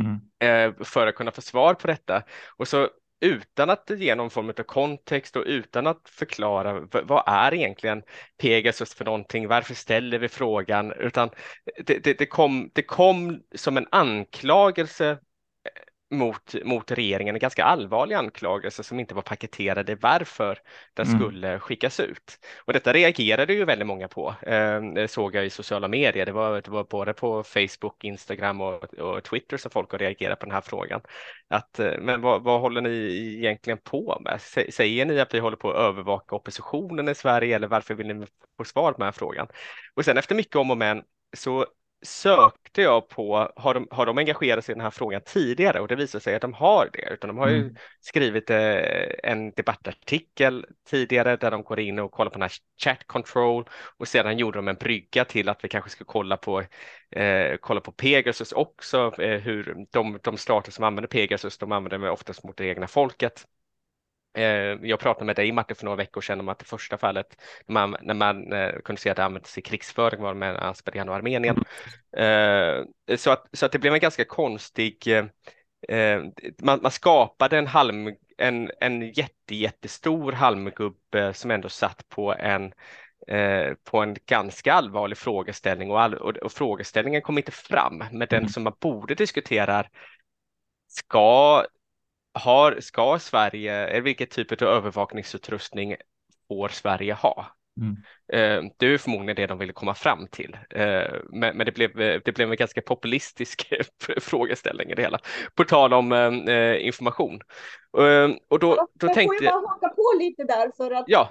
mm. 0.00 0.20
eh, 0.38 0.84
för 0.84 1.06
att 1.06 1.14
kunna 1.14 1.30
få 1.30 1.40
svar 1.40 1.74
på 1.74 1.86
detta. 1.86 2.22
Och 2.56 2.68
så 2.68 2.88
utan 3.20 3.70
att 3.70 3.90
ge 3.90 4.14
någon 4.14 4.30
form 4.30 4.48
av 4.48 4.52
kontext 4.52 5.36
och 5.36 5.44
utan 5.46 5.86
att 5.86 6.08
förklara 6.08 6.80
vad 7.04 7.22
är 7.26 7.54
egentligen 7.54 8.02
Pegasus 8.38 8.94
för 8.94 9.04
någonting, 9.04 9.48
varför 9.48 9.74
ställer 9.74 10.18
vi 10.18 10.28
frågan, 10.28 10.92
utan 10.92 11.30
det, 11.86 11.98
det, 12.04 12.18
det, 12.18 12.26
kom, 12.26 12.70
det 12.74 12.82
kom 12.82 13.40
som 13.54 13.76
en 13.76 13.86
anklagelse 13.90 15.18
mot, 16.10 16.54
mot 16.64 16.90
regeringen, 16.90 17.34
en 17.34 17.38
ganska 17.38 17.64
allvarlig 17.64 18.14
anklagelse 18.14 18.84
som 18.84 19.00
inte 19.00 19.14
var 19.14 19.22
paketerade 19.22 19.94
varför 19.94 20.58
den 20.94 21.06
mm. 21.06 21.18
skulle 21.18 21.58
skickas 21.58 22.00
ut. 22.00 22.38
Och 22.64 22.72
detta 22.72 22.92
reagerade 22.92 23.54
ju 23.54 23.64
väldigt 23.64 23.86
många 23.86 24.08
på, 24.08 24.34
eh, 24.42 25.06
såg 25.06 25.34
jag 25.34 25.46
i 25.46 25.50
sociala 25.50 25.88
medier. 25.88 26.26
Det 26.26 26.32
var, 26.32 26.60
det 26.60 26.70
var 26.70 26.84
både 26.84 27.12
på 27.12 27.42
Facebook, 27.42 28.04
Instagram 28.04 28.60
och, 28.60 28.84
och 28.84 29.24
Twitter 29.24 29.56
som 29.56 29.70
folk 29.70 29.92
har 29.92 29.98
reagerat 29.98 30.38
på 30.38 30.46
den 30.46 30.54
här 30.54 30.60
frågan. 30.60 31.00
Att, 31.48 31.78
eh, 31.78 31.98
men 31.98 32.20
vad, 32.20 32.42
vad 32.42 32.60
håller 32.60 32.80
ni 32.80 33.36
egentligen 33.36 33.78
på 33.78 34.20
med? 34.24 34.40
Säger 34.74 35.04
ni 35.04 35.20
att 35.20 35.34
vi 35.34 35.38
håller 35.38 35.56
på 35.56 35.70
att 35.70 35.76
övervaka 35.76 36.36
oppositionen 36.36 37.08
i 37.08 37.14
Sverige 37.14 37.56
eller 37.56 37.68
varför 37.68 37.94
vill 37.94 38.06
ni 38.06 38.26
få 38.56 38.64
svar 38.64 38.92
på 38.92 38.98
den 38.98 39.06
här 39.06 39.12
frågan? 39.12 39.46
Och 39.94 40.04
sen 40.04 40.18
efter 40.18 40.34
mycket 40.34 40.56
om 40.56 40.70
och 40.70 40.78
men 40.78 41.02
så 41.36 41.66
sökte 42.06 42.82
jag 42.82 43.08
på, 43.08 43.52
har 43.56 43.74
de, 43.74 43.88
har 43.90 44.06
de 44.06 44.18
engagerat 44.18 44.64
sig 44.64 44.72
i 44.72 44.74
den 44.74 44.84
här 44.84 44.90
frågan 44.90 45.20
tidigare? 45.24 45.80
Och 45.80 45.88
det 45.88 45.96
visar 45.96 46.18
sig 46.18 46.34
att 46.34 46.42
de 46.42 46.52
har 46.52 46.90
det, 46.92 47.12
utan 47.14 47.28
de 47.28 47.38
har 47.38 47.48
ju 47.48 47.60
mm. 47.60 47.76
skrivit 48.00 48.50
eh, 48.50 48.80
en 49.22 49.50
debattartikel 49.50 50.66
tidigare 50.88 51.36
där 51.36 51.50
de 51.50 51.62
går 51.62 51.80
in 51.80 51.98
och 51.98 52.12
kollar 52.12 52.30
på 52.30 52.34
den 52.38 52.42
här 52.42 52.52
chat 52.84 53.06
control 53.06 53.68
och 53.96 54.08
sedan 54.08 54.38
gjorde 54.38 54.58
de 54.58 54.68
en 54.68 54.76
brygga 54.76 55.24
till 55.24 55.48
att 55.48 55.64
vi 55.64 55.68
kanske 55.68 55.90
ska 55.90 56.04
kolla 56.04 56.36
på, 56.36 56.60
eh, 57.10 57.56
kolla 57.60 57.80
på 57.80 57.92
Pegasus 57.92 58.52
också, 58.52 59.12
eh, 59.18 59.40
hur 59.40 59.86
de, 59.90 60.18
de 60.22 60.36
stater 60.36 60.72
som 60.72 60.84
använder 60.84 61.08
Pegasus, 61.08 61.58
de 61.58 61.72
använder 61.72 61.98
det 61.98 62.10
oftast 62.10 62.44
mot 62.44 62.56
det 62.56 62.66
egna 62.66 62.86
folket. 62.86 63.46
Eh, 64.36 64.78
jag 64.82 65.00
pratade 65.00 65.24
med 65.26 65.36
dig 65.36 65.52
Martin 65.52 65.76
för 65.76 65.84
några 65.84 65.96
veckor 65.96 66.20
sedan 66.20 66.40
om 66.40 66.48
att 66.48 66.58
det 66.58 66.64
första 66.64 66.98
fallet 66.98 67.42
när 67.66 67.72
man, 67.72 67.96
när 68.02 68.14
man 68.14 68.52
eh, 68.52 68.80
kunde 68.84 69.00
se 69.00 69.10
att 69.10 69.16
det 69.16 69.24
användes 69.24 69.58
i 69.58 69.62
krigsföring 69.62 70.22
var 70.22 70.34
med 70.34 70.56
Azerbajdzjan 70.56 71.08
och 71.08 71.14
Armenien. 71.14 71.64
Eh, 72.16 73.16
så, 73.16 73.30
att, 73.30 73.48
så 73.52 73.66
att 73.66 73.72
det 73.72 73.78
blev 73.78 73.94
en 73.94 74.00
ganska 74.00 74.24
konstig, 74.24 75.08
man, 76.62 76.78
man 76.82 76.90
skapade 76.90 77.58
en, 77.58 77.66
halm, 77.66 78.14
en, 78.38 78.70
en 78.80 79.12
jätte, 79.12 79.54
jättestor 79.54 80.32
halmgubbe 80.32 81.34
som 81.34 81.50
ändå 81.50 81.68
satt 81.68 82.08
på 82.08 82.34
en 82.34 82.72
på 83.84 83.98
en 83.98 84.16
ganska 84.26 84.72
allvarlig 84.72 85.18
frågeställning 85.18 85.90
och, 85.90 86.00
all, 86.00 86.14
och, 86.14 86.36
och 86.36 86.52
frågeställningen 86.52 87.22
kom 87.22 87.38
inte 87.38 87.52
fram. 87.52 87.98
Men 87.98 88.28
den 88.30 88.38
mm. 88.38 88.48
som 88.48 88.62
man 88.62 88.72
borde 88.80 89.14
diskutera 89.14 89.84
ska 90.88 91.64
har, 92.38 92.80
ska 92.80 93.18
Sverige, 93.18 93.74
eller 93.74 94.00
vilket 94.00 94.30
typ 94.30 94.62
av 94.62 94.68
övervakningsutrustning 94.68 95.96
får 96.48 96.68
Sverige 96.68 97.14
ha? 97.14 97.56
Mm. 97.80 97.96
Eh, 98.32 98.70
det 98.76 98.86
är 98.86 98.98
förmodligen 98.98 99.36
det 99.36 99.46
de 99.46 99.58
ville 99.58 99.72
komma 99.72 99.94
fram 99.94 100.26
till, 100.26 100.56
eh, 100.70 101.14
men, 101.32 101.58
det, 101.58 101.72
blev, 101.72 101.90
det 102.24 102.34
blev 102.34 102.50
en 102.50 102.56
ganska 102.56 102.82
populistisk 102.82 103.72
frågeställning 104.20 104.90
i 104.90 104.94
det 104.94 105.02
hela. 105.02 105.18
På 105.54 105.64
tal 105.64 105.92
om 105.92 106.12
eh, 106.12 106.86
information. 106.86 107.40
Och 108.48 108.58
då, 108.58 108.88
då 108.92 109.06
tänkte... 109.08 109.36
Får 109.36 109.44
jag 109.44 109.62
bara 109.62 109.70
haka 109.70 109.88
på 109.88 110.14
lite 110.18 110.44
där 110.44 110.70
för 110.76 110.90
att 110.90 111.04
ja. 111.06 111.28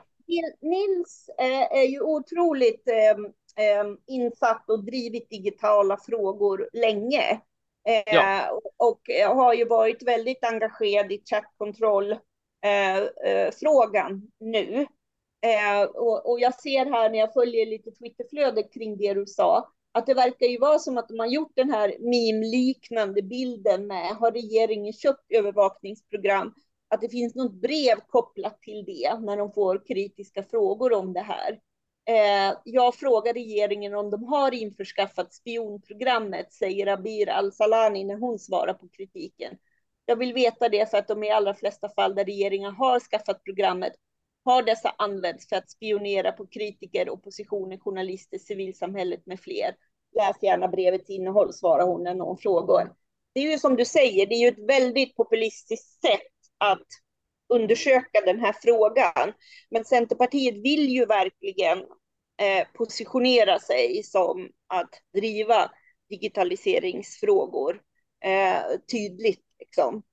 Nils 0.61 1.29
är 1.73 1.83
ju 1.83 2.01
otroligt 2.01 2.87
insatt 4.07 4.69
och 4.69 4.83
drivit 4.83 5.29
digitala 5.29 5.97
frågor 5.97 6.69
länge. 6.73 7.41
Ja. 7.85 7.93
Eh, 8.03 8.49
och, 8.77 9.01
och 9.29 9.35
har 9.35 9.53
ju 9.53 9.65
varit 9.65 10.03
väldigt 10.03 10.43
engagerad 10.43 11.11
i 11.11 11.23
chattkontrollfrågan 11.25 12.21
eh, 14.03 14.07
eh, 14.07 14.17
nu. 14.39 14.85
Eh, 15.41 15.83
och, 15.83 16.29
och, 16.29 16.39
jag 16.39 16.59
ser 16.59 16.85
här 16.85 17.09
när 17.09 17.19
jag 17.19 17.33
följer 17.33 17.65
lite 17.65 17.91
Twitterflöde 17.91 18.63
kring 18.63 18.97
det 18.97 19.13
du 19.13 19.25
sa, 19.25 19.71
att 19.91 20.05
det 20.05 20.13
verkar 20.13 20.45
ju 20.45 20.57
vara 20.57 20.79
som 20.79 20.97
att 20.97 21.07
de 21.07 21.19
har 21.19 21.27
gjort 21.27 21.51
den 21.55 21.69
här 21.69 21.95
meme-liknande 21.99 23.21
bilden 23.21 23.87
med 23.87 24.15
har 24.15 24.31
regeringen 24.31 24.93
köpt 24.93 25.31
övervakningsprogram? 25.31 26.53
Att 26.87 27.01
det 27.01 27.09
finns 27.09 27.35
något 27.35 27.53
brev 27.53 27.95
kopplat 28.07 28.61
till 28.61 28.85
det 28.85 29.19
när 29.19 29.37
de 29.37 29.53
får 29.53 29.87
kritiska 29.87 30.43
frågor 30.43 30.93
om 30.93 31.13
det 31.13 31.19
här. 31.19 31.59
Eh, 32.07 32.57
jag 32.63 32.95
frågar 32.95 33.33
regeringen 33.33 33.95
om 33.95 34.09
de 34.09 34.23
har 34.23 34.53
införskaffat 34.53 35.33
spionprogrammet, 35.33 36.53
säger 36.53 36.87
Abir 36.87 37.29
Al-Salani 37.29 38.03
när 38.03 38.15
hon 38.15 38.39
svarar 38.39 38.73
på 38.73 38.87
kritiken. 38.87 39.57
Jag 40.05 40.15
vill 40.15 40.33
veta 40.33 40.69
det 40.69 40.91
för 40.91 40.97
att 40.97 41.07
de 41.07 41.23
i 41.23 41.31
allra 41.31 41.53
flesta 41.53 41.89
fall 41.89 42.15
där 42.15 42.25
regeringen 42.25 42.73
har 42.73 42.99
skaffat 42.99 43.43
programmet 43.43 43.93
har 44.45 44.63
dessa 44.63 44.95
använts 44.97 45.49
för 45.49 45.55
att 45.55 45.69
spionera 45.69 46.31
på 46.31 46.47
kritiker, 46.47 47.09
oppositionen, 47.09 47.79
journalister, 47.79 48.37
civilsamhället 48.37 49.25
med 49.25 49.39
fler. 49.39 49.75
Läs 50.15 50.43
gärna 50.43 50.67
brevets 50.67 51.09
innehåll, 51.09 51.53
svarar 51.53 51.85
hon 51.85 52.03
när 52.03 52.15
någon 52.15 52.37
frågar. 52.37 52.93
Det 53.33 53.39
är 53.39 53.51
ju 53.51 53.59
som 53.59 53.75
du 53.75 53.85
säger, 53.85 54.25
det 54.25 54.35
är 54.35 54.39
ju 54.39 54.47
ett 54.47 54.69
väldigt 54.69 55.15
populistiskt 55.15 56.01
sätt 56.01 56.31
att 56.57 56.87
undersöka 57.53 58.21
den 58.25 58.39
här 58.39 58.55
frågan. 58.63 59.33
Men 59.69 59.85
Centerpartiet 59.85 60.55
vill 60.55 60.89
ju 60.89 61.05
verkligen 61.05 61.77
eh, 62.41 62.67
positionera 62.73 63.59
sig 63.59 64.03
som 64.03 64.49
att 64.67 65.01
driva 65.13 65.71
digitaliseringsfrågor 66.09 67.81
eh, 68.25 68.79
tydligt. 68.91 69.41
Liksom. 69.59 70.03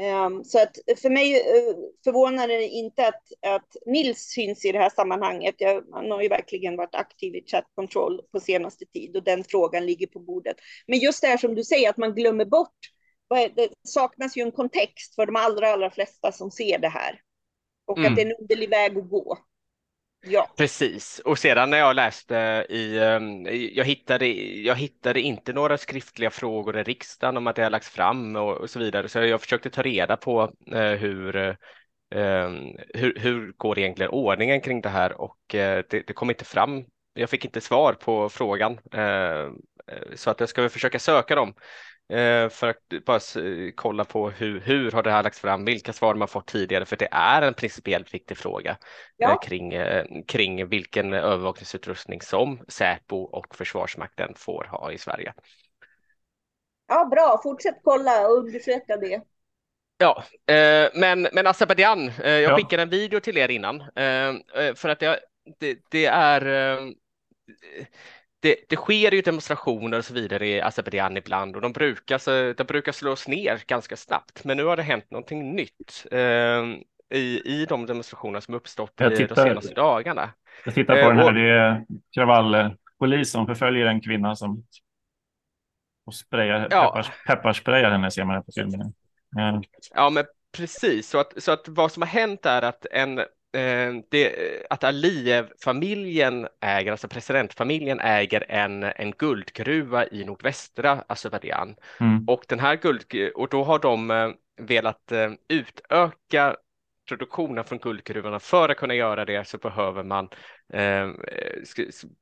Ehm, 0.00 0.44
så 0.44 0.62
att 0.62 0.76
för 1.02 1.10
mig 1.10 1.34
eh, 1.36 1.74
förvånar 2.04 2.48
det 2.48 2.68
inte 2.68 3.08
att, 3.08 3.22
att 3.46 3.76
Nils 3.86 4.18
syns 4.18 4.64
i 4.64 4.72
det 4.72 4.78
här 4.78 4.90
sammanhanget. 4.90 5.54
Jag, 5.58 5.84
han 5.92 6.10
har 6.10 6.22
ju 6.22 6.28
verkligen 6.28 6.76
varit 6.76 6.94
aktiv 6.94 7.34
i 7.34 7.42
chat 7.46 7.64
control 7.74 8.20
på 8.32 8.40
senaste 8.40 8.86
tid 8.86 9.16
och 9.16 9.24
den 9.24 9.44
frågan 9.44 9.86
ligger 9.86 10.06
på 10.06 10.20
bordet. 10.20 10.56
Men 10.86 10.98
just 10.98 11.20
det 11.22 11.28
här 11.28 11.36
som 11.36 11.54
du 11.54 11.64
säger 11.64 11.90
att 11.90 11.96
man 11.96 12.14
glömmer 12.14 12.44
bort 12.44 12.78
det 13.34 13.68
saknas 13.88 14.36
ju 14.36 14.42
en 14.42 14.52
kontext 14.52 15.14
för 15.14 15.26
de 15.26 15.36
allra, 15.36 15.68
allra 15.68 15.90
flesta 15.90 16.32
som 16.32 16.50
ser 16.50 16.78
det 16.78 16.88
här. 16.88 17.20
Och 17.86 17.98
mm. 17.98 18.12
att 18.12 18.16
det 18.16 18.22
är 18.22 18.26
en 18.26 18.36
underlig 18.40 18.70
väg 18.70 18.98
att 18.98 19.10
gå. 19.10 19.38
Ja. 20.26 20.48
Precis, 20.56 21.18
och 21.18 21.38
sedan 21.38 21.70
när 21.70 21.78
jag 21.78 21.96
läste 21.96 22.66
i, 22.68 22.98
ehm, 22.98 23.46
jag 23.72 23.84
hittade, 23.84 24.26
jag 24.62 24.74
hittade 24.74 25.20
inte 25.20 25.52
några 25.52 25.78
skriftliga 25.78 26.30
frågor 26.30 26.78
i 26.78 26.82
riksdagen 26.82 27.36
om 27.36 27.46
att 27.46 27.56
det 27.56 27.62
har 27.62 27.70
lagts 27.70 27.88
fram 27.88 28.36
och, 28.36 28.56
och 28.56 28.70
så 28.70 28.78
vidare, 28.78 29.08
så 29.08 29.18
jag 29.18 29.40
försökte 29.40 29.70
ta 29.70 29.82
reda 29.82 30.16
på 30.16 30.52
eh, 30.72 30.82
hur, 30.82 31.36
eh, 31.36 32.50
hur, 32.94 33.18
hur 33.18 33.52
går 33.56 33.78
egentligen 33.78 34.10
ordningen 34.10 34.60
kring 34.60 34.80
det 34.80 34.88
här 34.88 35.20
och 35.20 35.54
eh, 35.54 35.84
det, 35.90 36.06
det 36.06 36.12
kom 36.12 36.30
inte 36.30 36.44
fram. 36.44 36.84
Jag 37.14 37.30
fick 37.30 37.44
inte 37.44 37.60
svar 37.60 37.92
på 37.92 38.28
frågan, 38.28 38.72
eh, 38.92 39.50
så 40.14 40.30
att 40.30 40.40
jag 40.40 40.48
ska 40.48 40.68
försöka 40.68 40.98
söka 40.98 41.34
dem 41.34 41.54
för 42.50 42.68
att 42.68 43.04
bara 43.04 43.20
kolla 43.74 44.04
på 44.04 44.30
hur, 44.30 44.60
hur 44.60 44.90
har 44.90 45.02
det 45.02 45.10
här 45.10 45.22
lagts 45.22 45.40
fram, 45.40 45.64
vilka 45.64 45.92
svar 45.92 46.14
man 46.14 46.28
fått 46.28 46.46
tidigare, 46.46 46.84
för 46.84 46.96
det 46.96 47.08
är 47.12 47.42
en 47.42 47.54
principiellt 47.54 48.14
viktig 48.14 48.36
fråga 48.36 48.76
ja. 49.16 49.30
Eh, 49.30 49.38
kring, 49.48 49.72
eh, 49.72 50.04
kring 50.26 50.68
vilken 50.68 51.12
övervakningsutrustning 51.12 52.20
som 52.20 52.60
Säpo 52.68 53.16
och 53.16 53.56
Försvarsmakten 53.56 54.34
får 54.36 54.64
ha 54.64 54.92
i 54.92 54.98
Sverige. 54.98 55.34
Ja, 56.88 57.04
bra. 57.04 57.40
Fortsätt 57.42 57.80
kolla 57.82 58.28
och 58.28 58.38
undersöka 58.38 58.96
det. 58.96 59.22
Ja, 59.98 60.24
men, 60.94 61.28
men 61.32 61.46
Azerbajdzjan, 61.46 62.10
jag 62.18 62.40
ja. 62.40 62.56
skickade 62.56 62.82
en 62.82 62.90
video 62.90 63.20
till 63.20 63.38
er 63.38 63.48
innan 63.48 63.84
för 64.74 64.88
att 64.88 65.00
det, 65.00 65.20
det, 65.58 65.78
det 65.90 66.06
är 66.06 66.78
det, 68.40 68.56
det 68.68 68.76
sker 68.76 69.14
ju 69.14 69.22
demonstrationer 69.22 69.98
och 69.98 70.04
så 70.04 70.14
vidare 70.14 70.46
i 70.46 70.60
Azerbajdzjan 70.60 71.16
ibland 71.16 71.56
och 71.56 71.62
de 71.62 71.72
brukar, 71.72 72.54
de 72.54 72.64
brukar 72.64 72.92
slås 72.92 73.28
ner 73.28 73.62
ganska 73.66 73.96
snabbt. 73.96 74.44
Men 74.44 74.56
nu 74.56 74.64
har 74.64 74.76
det 74.76 74.82
hänt 74.82 75.10
någonting 75.10 75.54
nytt 75.54 76.06
eh, 76.10 76.64
i, 77.14 77.42
i 77.44 77.66
de 77.68 77.86
demonstrationer 77.86 78.40
som 78.40 78.54
uppstått 78.54 78.92
jag 78.96 79.16
tittar, 79.16 79.36
de 79.36 79.42
senaste 79.42 79.74
dagarna. 79.74 80.30
Jag 80.64 80.74
tittar 80.74 80.94
på 80.94 81.00
eh, 81.00 81.08
den 81.08 81.16
här, 81.16 81.24
och, 81.24 81.34
det 81.34 81.50
är 81.50 81.86
kravallpolis 82.14 83.30
som 83.30 83.46
förföljer 83.46 83.86
en 83.86 84.00
kvinna 84.00 84.36
som 84.36 84.64
och 86.06 86.14
sprayar, 86.14 86.68
ja. 86.70 86.92
peppars, 86.94 87.10
pepparsprayar 87.26 87.90
henne 87.90 88.10
ser 88.10 88.24
man 88.24 88.34
här 88.34 88.42
på 88.42 88.52
filmen. 88.54 88.92
Mm. 89.38 89.62
Ja, 89.94 90.10
men 90.10 90.24
precis. 90.56 91.08
Så 91.08 91.20
att, 91.20 91.42
så 91.42 91.52
att 91.52 91.68
vad 91.68 91.92
som 91.92 92.02
har 92.02 92.08
hänt 92.08 92.46
är 92.46 92.62
att 92.62 92.86
en 92.90 93.18
Eh, 93.18 93.24
det, 94.08 94.32
att 94.70 94.84
Aliyev-familjen 94.84 96.48
äger, 96.60 96.92
alltså 96.92 97.08
presidentfamiljen 97.08 98.00
äger 98.00 98.44
en, 98.48 98.82
en 98.82 99.10
guldgruva 99.10 100.06
i 100.06 100.24
nordvästra 100.24 101.04
Azerbajdzjan. 101.06 101.76
Mm. 102.00 102.24
Och 102.28 102.44
den 102.48 102.60
här 102.60 102.76
guld, 102.76 103.04
och 103.34 103.48
då 103.48 103.64
har 103.64 103.78
de 103.78 104.10
eh, 104.10 104.30
velat 104.60 105.12
eh, 105.12 105.30
utöka 105.48 106.56
produktionen 107.10 107.64
från 107.64 107.78
guldgruvorna. 107.78 108.38
För 108.38 108.68
att 108.68 108.76
kunna 108.76 108.94
göra 108.94 109.24
det 109.24 109.48
så 109.48 109.58
behöver 109.58 110.04
man 110.04 110.28
eh, 110.72 111.08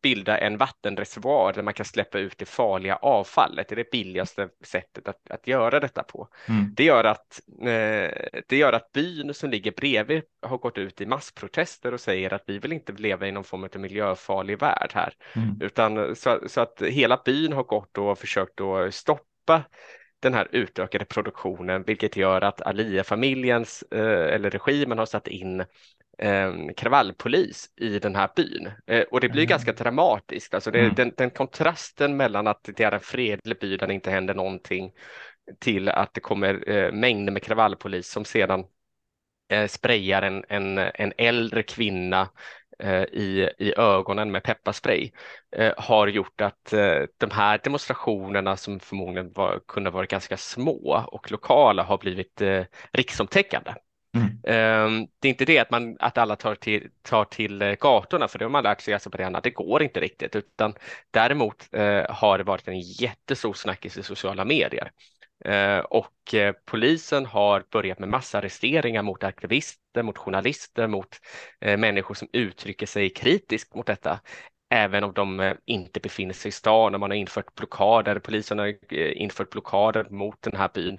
bilda 0.03 0.39
en 0.39 0.57
vattenreservoar 0.57 1.53
där 1.53 1.63
man 1.63 1.75
kan 1.75 1.87
släppa 1.87 2.19
ut 2.19 2.39
det 2.39 2.45
farliga 2.45 2.97
avfallet. 2.97 3.69
Det 3.69 3.75
är 3.75 3.77
det 3.77 3.91
billigaste 3.91 4.49
sättet 4.65 5.09
att, 5.09 5.31
att 5.31 5.47
göra 5.47 5.81
detta 5.81 6.03
på. 6.03 6.29
Mm. 6.49 6.75
Det, 6.75 6.85
gör 6.85 7.05
att, 7.05 7.41
eh, 7.61 8.41
det 8.49 8.57
gör 8.57 8.73
att 8.73 8.93
byn 8.93 9.35
som 9.35 9.51
ligger 9.51 9.73
bredvid 9.73 10.23
har 10.43 10.59
gått 10.59 10.79
ut 10.79 11.01
i 11.01 11.07
massprotester 11.07 11.95
och 11.95 12.01
säger 12.01 12.35
att 12.35 12.45
vi 12.47 12.59
vill 12.59 12.73
inte 12.73 12.93
leva 12.93 13.27
i 13.27 13.33
någon 13.33 13.45
form 13.45 13.65
av 13.65 13.81
miljöfarlig 13.81 14.59
värld 14.59 14.91
här, 14.95 15.13
mm. 15.33 15.57
utan 15.61 16.17
så, 16.17 16.41
så, 16.47 16.61
att 16.61 16.83
hela 16.83 17.23
byn 17.25 17.53
har 17.53 17.65
gått 17.65 17.99
och 17.99 18.19
försökt 18.19 18.61
att 18.61 18.95
stoppa 18.95 19.63
den 20.21 20.35
här 20.35 20.49
utökade 20.53 21.05
produktionen, 21.05 21.83
vilket 21.83 22.17
gör 22.17 22.41
att 22.41 22.61
Alia-familjens 22.61 23.85
eh, 23.91 24.35
eller 24.35 24.51
regimen 24.51 24.99
har 24.99 25.07
satt 25.07 25.29
in 25.29 25.61
eh, 26.19 26.53
kravallpolis 26.77 27.71
i 27.77 27.99
den 27.99 28.17
här 28.17 28.31
byn. 28.37 28.71
Eh, 28.87 29.03
och 29.03 29.21
det 29.21 29.29
blir 29.29 29.43
mm. 29.43 29.49
ganska 29.49 29.73
dramatiskt, 29.73 30.55
alltså 30.55 30.71
det, 30.71 30.81
mm. 30.81 30.95
den, 30.95 31.13
den, 31.17 31.31
kontrasten 31.31 32.17
mellan 32.17 32.47
att 32.47 32.69
det 32.77 32.85
är 32.85 32.93
en 32.93 33.01
fredlig 33.01 33.59
by 33.61 33.77
där 33.77 33.87
det 33.87 33.95
inte 33.95 34.11
händer 34.11 34.35
någonting 34.35 34.93
till 35.59 35.89
att 35.89 36.15
det 36.15 36.21
kommer 36.21 36.93
mängder 36.93 37.33
med 37.33 37.43
kravallpolis 37.43 38.11
som 38.11 38.25
sedan 38.25 38.65
sprayar 39.69 40.23
en, 40.23 40.45
en, 40.49 40.79
en 40.79 41.13
äldre 41.19 41.63
kvinna 41.63 42.29
i, 43.13 43.49
i 43.59 43.75
ögonen 43.77 44.31
med 44.31 44.43
pepparspray 44.43 45.11
eh, 45.57 45.73
har 45.77 46.07
gjort 46.07 46.41
att 46.41 46.73
eh, 46.73 47.03
de 47.19 47.31
här 47.31 47.61
demonstrationerna 47.65 48.57
som 48.57 48.81
förmodligen 48.81 49.33
var, 49.33 49.61
kunde 49.69 49.91
varit 49.91 50.11
ganska 50.11 50.37
små 50.37 51.05
och 51.13 51.31
lokala 51.31 51.83
har 51.83 51.99
blivit 51.99 52.43
riksomtäckande. 52.93 53.75
Mm. 54.17 54.29
Ehm, 54.45 55.07
det 55.21 55.29
är 55.29 55.31
inte 55.31 55.45
det 55.45 55.59
att, 55.59 55.71
man, 55.71 55.97
att 56.01 56.19
alla 56.19 56.37
tar 56.37 56.55
till, 56.55 56.91
tar 57.03 57.25
till 57.25 57.77
gatorna, 57.81 58.29
för 58.29 58.39
det 58.39 58.45
har 58.45 58.51
man 58.51 58.63
lärt 58.63 58.81
sig 58.81 58.93
i 58.93 58.95
Azerbajdzjan, 58.95 59.41
det 59.43 59.51
går 59.51 59.83
inte 59.83 60.01
riktigt, 60.01 60.37
utan 60.37 60.75
däremot 61.11 61.69
har 62.09 62.39
det 62.39 62.45
varit 62.45 62.69
en 62.69 62.81
jättestor 62.81 63.55
snackis 63.55 63.99
i 63.99 64.03
sociala 64.03 64.45
medier. 64.45 64.91
Eh, 65.45 65.79
och 65.79 66.35
eh, 66.35 66.55
polisen 66.65 67.27
har 67.27 67.65
börjat 67.71 67.99
med 67.99 68.09
massarresteringar 68.09 69.03
mot 69.03 69.25
aktivister, 69.25 70.03
mot 70.03 70.19
journalister, 70.19 70.87
mot 70.87 71.17
eh, 71.61 71.77
människor 71.77 72.15
som 72.15 72.29
uttrycker 72.33 72.87
sig 72.87 73.11
kritiskt 73.11 73.75
mot 73.75 73.87
detta 73.87 74.21
även 74.71 75.05
om 75.05 75.13
de 75.13 75.55
inte 75.67 76.01
befinner 76.01 76.35
sig 76.35 76.49
i 76.49 76.53
stan 76.53 76.95
och 76.95 77.01
man 77.01 77.11
har 77.11 77.17
infört 77.17 77.55
blockader. 77.55 78.19
Polisen 78.19 78.59
har 78.59 78.95
infört 78.95 79.51
blockader 79.51 80.07
mot 80.11 80.43
den 80.43 80.57
här 80.57 80.71
byn 80.75 80.99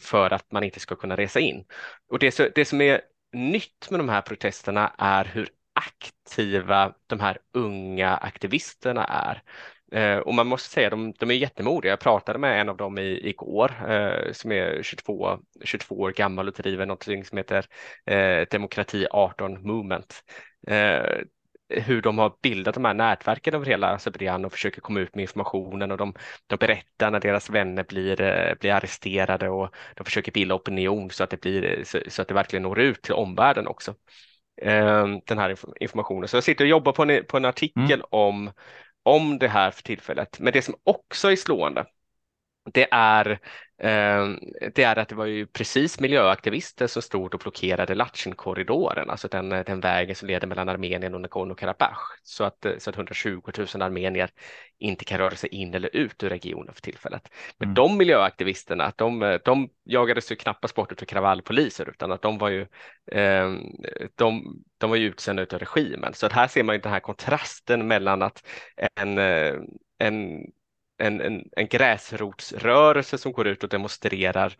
för 0.00 0.30
att 0.32 0.52
man 0.52 0.64
inte 0.64 0.80
ska 0.80 0.96
kunna 0.96 1.16
resa 1.16 1.40
in. 1.40 1.64
Och 2.08 2.18
det, 2.18 2.54
det 2.54 2.64
som 2.64 2.80
är 2.80 3.00
nytt 3.32 3.90
med 3.90 4.00
de 4.00 4.08
här 4.08 4.20
protesterna 4.20 4.94
är 4.98 5.24
hur 5.24 5.48
aktiva 5.74 6.94
de 7.06 7.20
här 7.20 7.38
unga 7.52 8.16
aktivisterna 8.16 9.04
är. 9.04 9.42
Eh, 9.92 10.18
och 10.18 10.34
man 10.34 10.46
måste 10.46 10.68
säga 10.68 10.90
de, 10.90 11.12
de 11.12 11.30
är 11.30 11.34
jättemodiga. 11.34 11.92
Jag 11.92 12.00
pratade 12.00 12.38
med 12.38 12.60
en 12.60 12.68
av 12.68 12.76
dem 12.76 12.98
i, 12.98 13.28
igår 13.28 13.72
eh, 13.88 14.32
som 14.32 14.52
är 14.52 14.82
22, 14.82 15.38
22 15.64 15.94
år 15.94 16.10
gammal 16.10 16.48
och 16.48 16.54
driver 16.54 16.86
något 16.86 17.04
som 17.04 17.38
heter 17.38 17.66
eh, 18.06 18.46
Demokrati 18.50 19.06
18 19.10 19.66
Movement. 19.66 20.24
Eh, 20.66 21.24
hur 21.68 22.02
de 22.02 22.18
har 22.18 22.32
bildat 22.42 22.74
de 22.74 22.84
här 22.84 22.94
nätverken 22.94 23.54
över 23.54 23.66
hela 23.66 23.88
Azerbajdzjan 23.88 24.44
och 24.44 24.52
försöker 24.52 24.80
komma 24.80 25.00
ut 25.00 25.14
med 25.14 25.22
informationen 25.22 25.90
och 25.90 25.98
de, 25.98 26.14
de 26.46 26.56
berättar 26.56 27.10
när 27.10 27.20
deras 27.20 27.50
vänner 27.50 27.84
blir, 27.84 28.20
eh, 28.20 28.54
blir 28.60 28.72
arresterade 28.72 29.48
och 29.48 29.74
de 29.94 30.04
försöker 30.04 30.32
bilda 30.32 30.54
opinion 30.54 31.10
så 31.10 31.24
att 31.24 31.30
det, 31.30 31.40
blir, 31.40 31.84
så, 31.84 31.98
så 32.08 32.22
att 32.22 32.28
det 32.28 32.34
verkligen 32.34 32.62
når 32.62 32.80
ut 32.80 33.02
till 33.02 33.14
omvärlden 33.14 33.66
också 33.66 33.94
eh, 34.62 35.06
den 35.26 35.38
här 35.38 35.56
informationen. 35.80 36.28
Så 36.28 36.36
jag 36.36 36.44
sitter 36.44 36.64
och 36.64 36.70
jobbar 36.70 36.92
på 36.92 37.02
en, 37.02 37.24
på 37.24 37.36
en 37.36 37.44
artikel 37.44 37.92
mm. 37.92 38.06
om 38.10 38.50
om 39.04 39.38
det 39.38 39.48
här 39.48 39.70
för 39.70 39.82
tillfället. 39.82 40.40
Men 40.40 40.52
det 40.52 40.62
som 40.62 40.74
också 40.84 41.32
är 41.32 41.36
slående, 41.36 41.86
det 42.72 42.88
är, 42.90 43.30
eh, 43.78 44.28
det 44.74 44.82
är 44.82 44.98
att 44.98 45.08
det 45.08 45.14
var 45.14 45.26
ju 45.26 45.46
precis 45.46 46.00
miljöaktivister 46.00 46.86
som 46.86 47.02
stod 47.02 47.34
och 47.34 47.40
blockerade 47.40 47.94
Latchin-korridoren, 47.94 49.10
alltså 49.10 49.28
den, 49.28 49.48
den 49.48 49.80
vägen 49.80 50.16
som 50.16 50.28
leder 50.28 50.46
mellan 50.46 50.68
Armenien 50.68 51.14
och 51.14 51.20
Nagorno-Karabach, 51.20 51.98
så 52.22 52.44
att, 52.44 52.66
så 52.78 52.90
att 52.90 52.96
120 52.96 53.40
000 53.74 53.82
armenier 53.82 54.30
inte 54.78 55.04
kan 55.04 55.18
röra 55.18 55.36
sig 55.36 55.50
in 55.50 55.74
eller 55.74 55.96
ut 55.96 56.22
ur 56.22 56.28
regionen 56.28 56.74
för 56.74 56.82
tillfället. 56.82 57.28
Men 57.58 57.66
mm. 57.66 57.74
de 57.74 57.96
miljöaktivisterna, 57.96 58.92
de, 58.96 59.38
de 59.44 59.68
jagades 59.84 60.32
ju 60.32 60.36
knappast 60.36 60.74
bort 60.74 61.02
av 61.02 61.06
kravallpoliser, 61.06 61.88
utan 61.88 62.12
att 62.12 62.22
de 62.22 62.38
var 62.38 62.48
ju, 62.48 62.60
eh, 63.12 63.52
de, 64.14 64.62
de 64.78 64.90
var 64.90 64.96
ju 64.96 65.06
utsända 65.06 65.42
av 65.42 65.58
regimen. 65.58 66.14
Så 66.14 66.26
att 66.26 66.32
här 66.32 66.48
ser 66.48 66.62
man 66.62 66.74
ju 66.74 66.80
den 66.80 66.92
här 66.92 67.00
kontrasten 67.00 67.86
mellan 67.86 68.22
att 68.22 68.46
en, 68.96 69.18
eh, 69.18 69.54
en 69.98 70.44
en, 70.98 71.20
en, 71.20 71.48
en 71.56 71.68
gräsrotsrörelse 71.68 73.18
som 73.18 73.32
går 73.32 73.46
ut 73.46 73.62
och 73.62 73.68
demonstrerar 73.68 74.56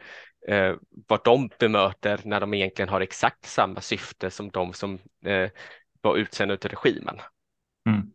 eh, 0.49 0.75
vad 1.09 1.25
de 1.25 1.51
bemöter 1.59 2.21
när 2.25 2.41
de 2.41 2.55
egentligen 2.55 2.89
har 2.89 3.01
exakt 3.01 3.47
samma 3.47 3.81
syfte 3.81 4.31
som 4.31 4.51
de 4.51 4.73
som 4.73 4.99
eh, 5.25 5.51
var 6.01 6.17
utsända 6.17 6.55
av 6.55 6.61
regimen. 6.61 7.21
Mm. 7.89 8.13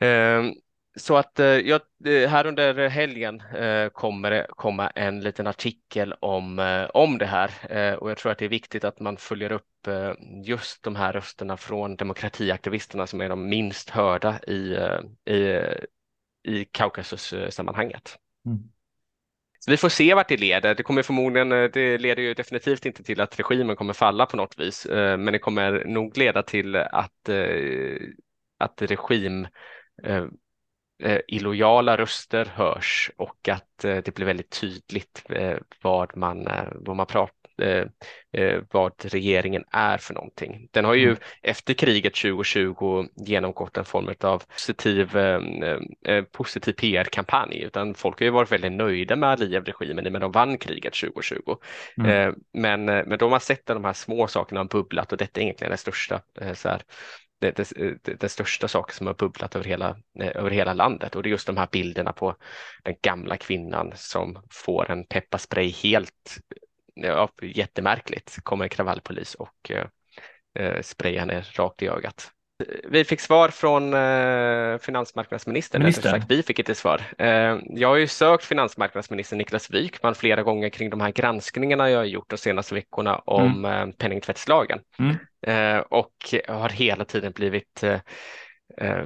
Eh, 0.00 0.52
så 0.96 1.16
att 1.16 1.40
eh, 1.40 1.46
jag, 1.46 1.80
eh, 2.06 2.28
här 2.28 2.46
under 2.46 2.88
helgen 2.88 3.40
eh, 3.40 3.88
kommer 3.88 4.30
det 4.30 4.46
komma 4.50 4.88
en 4.88 5.20
liten 5.20 5.46
artikel 5.46 6.14
om, 6.20 6.86
om 6.94 7.18
det 7.18 7.26
här 7.26 7.50
och 8.02 8.10
jag 8.10 8.18
tror 8.18 8.32
att 8.32 8.38
det 8.38 8.44
är 8.44 8.48
viktigt 8.48 8.84
att 8.84 9.00
man 9.00 9.16
följer 9.16 9.52
upp 9.52 9.64
just 10.44 10.82
de 10.82 10.96
här 10.96 11.12
rösterna 11.12 11.56
från 11.56 11.96
demokratiaktivisterna 11.96 13.06
som 13.06 13.20
är 13.20 13.28
de 13.28 13.48
minst 13.48 13.90
hörda 13.90 14.40
i, 14.42 14.78
i, 15.30 15.62
i 16.44 16.64
Kaukasus-sammanhanget. 16.64 18.18
Mm. 18.46 18.58
vi 19.66 19.76
får 19.76 19.88
se 19.88 20.14
vart 20.14 20.28
det 20.28 20.36
leder. 20.36 20.74
Det 20.74 20.82
kommer 20.82 21.02
förmodligen, 21.02 21.48
det 21.48 21.98
leder 21.98 22.22
ju 22.22 22.34
definitivt 22.34 22.86
inte 22.86 23.02
till 23.02 23.20
att 23.20 23.38
regimen 23.38 23.76
kommer 23.76 23.92
falla 23.92 24.26
på 24.26 24.36
något 24.36 24.58
vis, 24.58 24.86
men 24.90 25.24
det 25.26 25.38
kommer 25.38 25.84
nog 25.84 26.18
leda 26.18 26.42
till 26.42 26.76
att, 26.76 27.28
att 28.58 28.82
regim 28.82 29.46
eh, 31.02 31.18
illojala 31.28 31.96
röster 31.96 32.44
hörs 32.44 33.10
och 33.16 33.48
att 33.48 33.84
eh, 33.84 33.96
det 33.96 34.14
blir 34.14 34.26
väldigt 34.26 34.60
tydligt 34.60 35.24
eh, 35.28 35.58
vad, 35.82 36.16
man, 36.16 36.46
eh, 36.46 36.68
vad, 36.74 36.96
man 36.96 37.06
pratar, 37.06 37.43
eh, 37.62 37.84
eh, 38.32 38.62
vad 38.70 38.92
regeringen 39.04 39.64
är 39.70 39.98
för 39.98 40.14
någonting. 40.14 40.68
Den 40.70 40.84
har 40.84 40.94
ju 40.94 41.08
mm. 41.08 41.18
efter 41.42 41.74
kriget 41.74 42.14
2020 42.14 43.06
genomgått 43.16 43.76
en 43.76 43.84
form 43.84 44.14
av 44.20 44.42
positiv, 44.52 45.16
eh, 45.16 45.40
eh 46.06 46.24
positiv 46.24 46.72
PR-kampanj, 46.72 47.62
utan 47.62 47.94
folk 47.94 48.18
har 48.18 48.24
ju 48.24 48.30
varit 48.30 48.52
väldigt 48.52 48.72
nöjda 48.72 49.16
med 49.16 49.30
Aliyev-regimen 49.30 50.12
när 50.12 50.20
de 50.20 50.32
vann 50.32 50.58
kriget 50.58 50.94
2020. 50.94 51.56
Mm. 51.98 52.10
Eh, 52.10 52.34
men, 52.52 52.84
men 52.84 53.18
då 53.18 53.28
har 53.28 53.38
sett 53.38 53.70
att 53.70 53.76
de 53.76 53.84
här 53.84 53.92
små 53.92 54.26
sakerna 54.26 54.60
har 54.60 54.64
bubblat 54.64 55.12
och 55.12 55.18
detta 55.18 55.40
är 55.40 55.44
egentligen 55.44 55.70
det 55.70 55.76
största. 55.76 56.20
Så 56.54 56.68
här, 56.68 56.82
det, 58.20 58.28
största 58.28 58.68
saken 58.68 58.94
som 58.94 59.06
har 59.06 59.14
bubblat 59.14 59.56
över 59.56 59.64
hela, 59.64 59.96
över 60.18 60.50
hela 60.50 60.72
landet 60.72 61.16
och 61.16 61.22
det 61.22 61.28
är 61.28 61.30
just 61.30 61.46
de 61.46 61.56
här 61.56 61.68
bilderna 61.72 62.12
på 62.12 62.36
den 62.82 62.94
gamla 63.02 63.36
kvinnan 63.36 63.92
som 63.94 64.42
får 64.50 64.90
en 64.90 65.06
pepparspray 65.06 65.70
helt 65.70 66.38
ja, 66.94 67.28
jättemärkligt, 67.42 68.38
kommer 68.42 68.64
en 68.64 68.68
kravallpolis 68.68 69.34
och 69.34 69.70
eh, 69.70 69.86
eh 70.58 70.82
sprayar 70.82 71.20
henne 71.20 71.44
rakt 71.56 71.82
i 71.82 71.88
ögat. 71.88 72.30
Vi 72.88 73.04
fick 73.04 73.20
svar 73.20 73.48
från 73.48 73.94
eh, 73.94 74.78
finansmarknadsministern, 74.78 75.82
Minister. 75.82 76.10
sagt 76.10 76.30
vi 76.30 76.42
fick 76.42 76.58
inte 76.58 76.74
svar. 76.74 77.02
Eh, 77.18 77.58
jag 77.70 77.88
har 77.88 77.96
ju 77.96 78.06
sökt 78.06 78.44
finansmarknadsminister 78.44 79.36
Niklas 79.36 79.70
Wykman 79.70 80.14
flera 80.14 80.42
gånger 80.42 80.68
kring 80.68 80.90
de 80.90 81.00
här 81.00 81.10
granskningarna 81.10 81.90
jag 81.90 81.98
har 81.98 82.04
gjort 82.04 82.30
de 82.30 82.36
senaste 82.36 82.74
veckorna 82.74 83.18
om 83.18 83.64
mm. 83.64 83.88
eh, 83.88 83.94
penningtvättslagen 83.94 84.80
mm. 84.98 85.16
Eh, 85.46 85.78
och 85.78 86.34
har 86.48 86.68
hela 86.68 87.04
tiden 87.04 87.32
blivit 87.32 87.82
eh, 87.82 88.00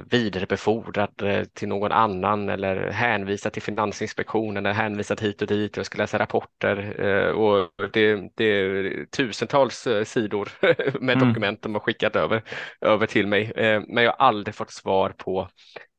vidarebefordrad 0.05 1.21
eh, 1.21 1.43
till 1.43 1.67
någon 1.67 1.91
annan 1.91 2.49
eller 2.49 2.91
hänvisad 2.91 3.53
till 3.53 3.61
Finansinspektionen 3.61 4.65
eller 4.65 4.73
hänvisad 4.73 5.21
hit 5.21 5.41
och 5.41 5.47
dit. 5.47 5.77
Jag 5.77 5.85
ska 5.85 5.97
läsa 5.97 6.19
rapporter 6.19 7.05
eh, 7.05 7.29
och 7.29 7.71
det, 7.93 8.29
det 8.35 8.43
är 8.43 9.05
tusentals 9.05 9.87
eh, 9.87 10.03
sidor 10.03 10.49
med 11.01 11.17
mm. 11.17 11.27
dokument 11.27 11.61
de 11.61 11.73
har 11.73 11.79
skickat 11.79 12.15
över, 12.15 12.43
över 12.81 13.07
till 13.07 13.27
mig. 13.27 13.51
Eh, 13.51 13.81
men 13.87 14.03
jag 14.03 14.11
har 14.11 14.27
aldrig 14.27 14.55
fått 14.55 14.71
svar 14.71 15.09
på 15.09 15.49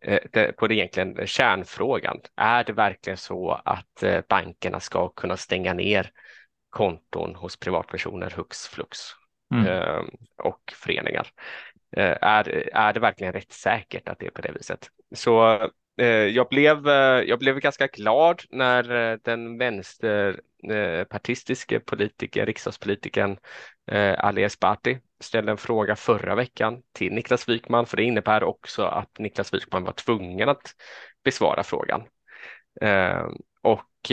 eh, 0.04 0.50
på 0.50 0.66
det 0.66 0.74
egentligen 0.74 1.26
kärnfrågan. 1.26 2.20
Är 2.36 2.64
det 2.64 2.72
verkligen 2.72 3.16
så 3.16 3.60
att 3.64 4.04
bankerna 4.28 4.80
ska 4.80 5.08
kunna 5.08 5.36
stänga 5.36 5.74
ner 5.74 6.10
konton 6.70 7.34
hos 7.34 7.56
privatpersoner 7.56 8.32
hux 8.36 8.68
flux 8.68 8.98
mm. 9.54 10.06
och 10.42 10.60
föreningar? 10.72 11.26
Eh, 11.96 12.16
är, 12.20 12.76
är 12.76 12.92
det 12.92 13.00
verkligen 13.00 13.32
rättssäkert 13.32 14.08
att 14.08 14.18
det 14.18 14.26
är 14.26 14.30
på 14.30 14.42
det 14.42 14.52
viset? 14.52 14.90
Så 15.14 15.58
eh, 16.00 16.06
jag, 16.06 16.48
blev, 16.48 16.88
eh, 16.88 17.22
jag 17.22 17.38
blev 17.38 17.58
ganska 17.58 17.86
glad 17.86 18.42
när 18.50 19.12
eh, 19.12 19.18
den 19.24 19.58
vänsterpartistiske 19.58 21.80
politiker, 21.80 22.46
riksdagspolitikern 22.46 23.36
Ali 24.18 24.42
Esbati 24.42 24.98
ställde 25.20 25.52
en 25.52 25.58
fråga 25.58 25.96
förra 25.96 26.34
veckan 26.34 26.82
till 26.92 27.12
Niklas 27.12 27.48
Wykman, 27.48 27.86
för 27.86 27.96
det 27.96 28.02
innebär 28.02 28.44
också 28.44 28.82
att 28.82 29.18
Niklas 29.18 29.54
Wykman 29.54 29.84
var 29.84 29.92
tvungen 29.92 30.48
att 30.48 30.74
besvara 31.24 31.62
frågan. 31.62 32.02
Och 33.62 34.12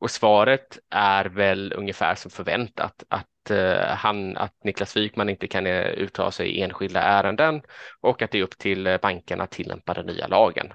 och 0.00 0.10
svaret 0.10 0.78
är 0.90 1.24
väl 1.24 1.72
ungefär 1.76 2.14
som 2.14 2.30
förväntat 2.30 3.04
att 3.08 3.26
Eh, 3.50 3.86
han, 3.88 4.36
att 4.36 4.64
Niklas 4.64 4.96
Wykman 4.96 5.28
inte 5.28 5.46
kan 5.46 5.66
eh, 5.66 5.86
uttala 5.86 6.30
sig 6.30 6.48
i 6.48 6.62
enskilda 6.62 7.02
ärenden 7.02 7.62
och 8.00 8.22
att 8.22 8.30
det 8.30 8.38
är 8.38 8.42
upp 8.42 8.58
till 8.58 8.86
eh, 8.86 8.98
bankerna 9.02 9.44
att 9.44 9.50
tillämpa 9.50 9.94
den 9.94 10.06
nya 10.06 10.26
lagen. 10.26 10.72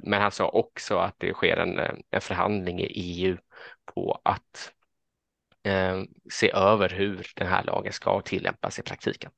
Men 0.00 0.22
han 0.22 0.30
sa 0.30 0.48
också 0.48 0.96
att 0.96 1.14
det 1.18 1.32
sker 1.32 1.56
en, 1.56 1.80
en 2.10 2.20
förhandling 2.20 2.80
i 2.80 2.86
EU 2.86 3.36
på 3.94 4.20
att 4.24 4.72
eh, 5.64 6.02
se 6.30 6.52
över 6.52 6.88
hur 6.88 7.26
den 7.36 7.46
här 7.46 7.64
lagen 7.64 7.92
ska 7.92 8.20
tillämpas 8.20 8.78
i 8.78 8.82
praktiken. 8.82 9.30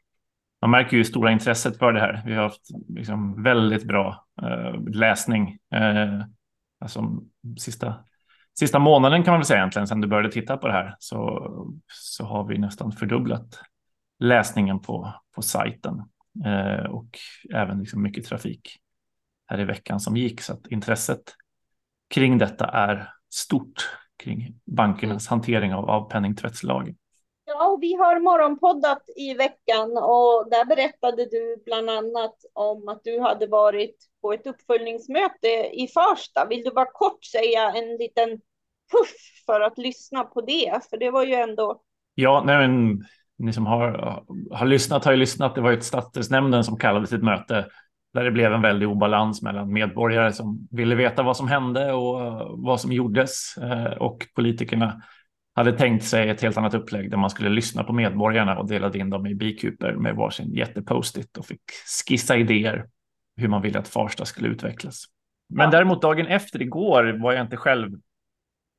Man 0.60 0.70
märker 0.70 0.96
ju 0.96 1.04
stora 1.04 1.32
intresset 1.32 1.78
för 1.78 1.92
det 1.92 2.00
här. 2.00 2.22
Vi 2.26 2.34
har 2.34 2.42
haft 2.42 2.68
liksom 2.88 3.42
väldigt 3.42 3.84
bra 3.84 4.26
eh, 4.42 4.82
läsning. 4.94 5.58
Eh, 5.74 6.20
alltså 6.80 7.04
sista 7.58 7.94
sista 8.58 8.78
månaden 8.78 9.24
kan 9.24 9.32
man 9.32 9.40
väl 9.40 9.46
säga 9.46 9.58
egentligen 9.58 9.88
sedan 9.88 10.00
du 10.00 10.08
började 10.08 10.32
titta 10.32 10.56
på 10.56 10.66
det 10.66 10.72
här 10.72 10.96
så, 10.98 11.50
så 11.92 12.24
har 12.24 12.44
vi 12.44 12.58
nästan 12.58 12.92
fördubblat 12.92 13.60
läsningen 14.18 14.80
på, 14.80 15.14
på 15.34 15.42
sajten 15.42 16.02
eh, 16.44 16.90
och 16.90 17.18
även 17.54 17.78
liksom 17.78 18.02
mycket 18.02 18.24
trafik 18.24 18.76
här 19.46 19.60
i 19.60 19.64
veckan 19.64 20.00
som 20.00 20.16
gick 20.16 20.40
så 20.40 20.52
att 20.52 20.66
intresset 20.66 21.34
kring 22.14 22.38
detta 22.38 22.66
är 22.66 23.12
stort 23.34 23.90
kring 24.16 24.60
bankernas 24.64 25.28
mm. 25.28 25.38
hantering 25.38 25.74
av, 25.74 25.90
av 25.90 26.10
penningtvättslagen. 26.10 26.96
Ja, 27.76 27.78
och 27.78 27.82
vi 27.82 27.94
har 27.94 28.20
morgonpoddat 28.20 29.02
i 29.16 29.34
veckan 29.34 29.90
och 29.96 30.50
där 30.50 30.64
berättade 30.64 31.24
du 31.24 31.62
bland 31.64 31.90
annat 31.90 32.34
om 32.52 32.88
att 32.88 33.00
du 33.04 33.20
hade 33.20 33.46
varit 33.46 33.96
på 34.22 34.32
ett 34.32 34.46
uppföljningsmöte 34.46 35.48
i 35.72 35.88
Farsta. 35.94 36.46
Vill 36.48 36.64
du 36.64 36.70
bara 36.70 36.90
kort 36.92 37.24
säga 37.24 37.72
en 37.74 37.96
liten 37.96 38.28
puff 38.92 39.44
för 39.46 39.60
att 39.60 39.78
lyssna 39.78 40.24
på 40.24 40.40
det? 40.40 40.80
För 40.90 40.96
det 40.96 41.10
var 41.10 41.24
ju 41.24 41.34
ändå. 41.34 41.82
Ja, 42.14 42.42
nej, 42.46 42.68
men 42.68 43.04
ni 43.38 43.52
som 43.52 43.66
har, 43.66 44.22
har 44.50 44.66
lyssnat 44.66 45.04
har 45.04 45.12
ju 45.12 45.18
lyssnat. 45.18 45.54
Det 45.54 45.60
var 45.60 45.70
ju 45.70 45.80
stadsdelsnämnden 45.80 46.64
som 46.64 46.78
kallade 46.78 47.06
sitt 47.06 47.22
möte 47.22 47.66
där 48.14 48.24
det 48.24 48.30
blev 48.30 48.52
en 48.52 48.62
väldig 48.62 48.88
obalans 48.88 49.42
mellan 49.42 49.72
medborgare 49.72 50.32
som 50.32 50.68
ville 50.70 50.94
veta 50.94 51.22
vad 51.22 51.36
som 51.36 51.48
hände 51.48 51.92
och 51.92 52.18
vad 52.64 52.80
som 52.80 52.92
gjordes 52.92 53.56
eh, 53.56 53.92
och 53.92 54.26
politikerna 54.34 55.02
hade 55.56 55.72
tänkt 55.72 56.04
sig 56.04 56.28
ett 56.28 56.42
helt 56.42 56.56
annat 56.56 56.74
upplägg 56.74 57.10
där 57.10 57.16
man 57.16 57.30
skulle 57.30 57.48
lyssna 57.48 57.84
på 57.84 57.92
medborgarna 57.92 58.58
och 58.58 58.68
delade 58.68 58.98
in 58.98 59.10
dem 59.10 59.26
i 59.26 59.34
bikuper 59.34 59.92
med 59.92 60.14
varsin 60.14 60.54
jättepostit 60.54 61.36
och 61.36 61.46
fick 61.46 61.60
skissa 62.08 62.36
idéer 62.36 62.86
hur 63.36 63.48
man 63.48 63.62
ville 63.62 63.78
att 63.78 63.88
Farsta 63.88 64.24
skulle 64.24 64.48
utvecklas. 64.48 65.04
Men 65.48 65.70
däremot 65.70 66.02
dagen 66.02 66.26
efter 66.26 66.62
igår 66.62 67.18
var 67.22 67.32
jag 67.32 67.44
inte 67.44 67.56
själv, 67.56 67.90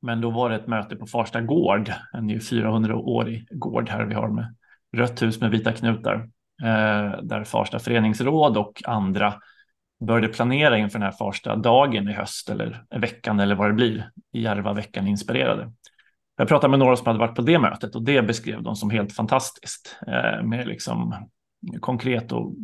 men 0.01 0.21
då 0.21 0.29
var 0.29 0.49
det 0.49 0.55
ett 0.55 0.67
möte 0.67 0.95
på 0.95 1.05
Farsta 1.05 1.41
gård, 1.41 1.91
en 2.13 2.29
400-årig 2.29 3.47
gård 3.51 3.89
här 3.89 4.05
vi 4.05 4.13
har 4.13 4.29
med 4.29 4.55
rött 4.97 5.21
hus 5.21 5.41
med 5.41 5.51
vita 5.51 5.73
knutar, 5.73 6.15
eh, 6.63 7.21
där 7.21 7.43
Farsta 7.43 7.79
föreningsråd 7.79 8.57
och 8.57 8.81
andra 8.85 9.33
började 10.05 10.27
planera 10.27 10.77
inför 10.77 10.99
den 10.99 11.05
här 11.05 11.17
Farsta 11.17 11.55
dagen 11.55 12.09
i 12.09 12.13
höst 12.13 12.49
eller 12.49 12.83
veckan 12.89 13.39
eller 13.39 13.55
vad 13.55 13.69
det 13.69 13.73
blir, 13.73 14.11
Järvaveckan 14.33 15.07
inspirerade. 15.07 15.71
Jag 16.37 16.47
pratade 16.47 16.71
med 16.71 16.79
några 16.79 16.95
som 16.95 17.07
hade 17.07 17.19
varit 17.19 17.35
på 17.35 17.41
det 17.41 17.59
mötet 17.59 17.95
och 17.95 18.03
det 18.03 18.21
beskrev 18.21 18.63
de 18.63 18.75
som 18.75 18.89
helt 18.89 19.13
fantastiskt 19.13 19.97
eh, 20.07 20.43
med 20.43 20.67
liksom 20.67 21.27
konkret 21.79 22.31
och 22.31 22.55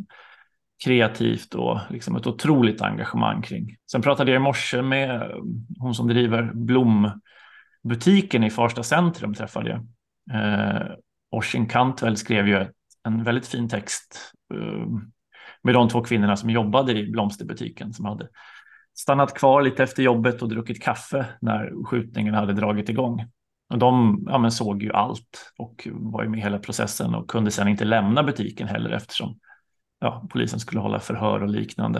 kreativt 0.83 1.55
och 1.55 1.79
liksom 1.89 2.15
ett 2.15 2.27
otroligt 2.27 2.81
engagemang 2.81 3.41
kring. 3.41 3.75
Sen 3.91 4.01
pratade 4.01 4.31
jag 4.31 4.41
i 4.41 4.43
morse 4.43 4.81
med 4.81 5.15
eh, 5.15 5.37
hon 5.79 5.95
som 5.95 6.07
driver 6.07 6.51
blombutiken 6.53 8.43
i 8.43 8.49
Farsta 8.49 8.83
centrum 8.83 9.33
träffade 9.33 9.69
jag. 9.69 9.79
Eh, 10.37 10.91
Orsin 11.31 11.65
Kantvel 11.65 12.17
skrev 12.17 12.47
ju 12.47 12.65
en 13.03 13.23
väldigt 13.23 13.47
fin 13.47 13.69
text 13.69 14.33
eh, 14.53 14.87
med 15.61 15.73
de 15.73 15.89
två 15.89 16.03
kvinnorna 16.03 16.35
som 16.35 16.49
jobbade 16.49 16.91
i 16.99 17.11
blomsterbutiken 17.11 17.93
som 17.93 18.05
hade 18.05 18.27
stannat 18.95 19.33
kvar 19.33 19.61
lite 19.61 19.83
efter 19.83 20.03
jobbet 20.03 20.41
och 20.41 20.49
druckit 20.49 20.83
kaffe 20.83 21.25
när 21.41 21.85
skjutningen 21.85 22.33
hade 22.33 22.53
dragit 22.53 22.89
igång. 22.89 23.25
De 23.77 24.23
ja, 24.29 24.37
men 24.37 24.51
såg 24.51 24.83
ju 24.83 24.93
allt 24.93 25.51
och 25.57 25.87
var 25.91 26.23
ju 26.23 26.29
med 26.29 26.39
i 26.39 26.43
hela 26.43 26.59
processen 26.59 27.15
och 27.15 27.29
kunde 27.29 27.51
sedan 27.51 27.67
inte 27.67 27.85
lämna 27.85 28.23
butiken 28.23 28.67
heller 28.67 28.89
eftersom 28.89 29.39
ja, 29.99 30.27
polisen 30.29 30.59
skulle 30.59 30.81
hålla 30.81 30.99
förhör 30.99 31.43
och 31.43 31.49
liknande. 31.49 31.99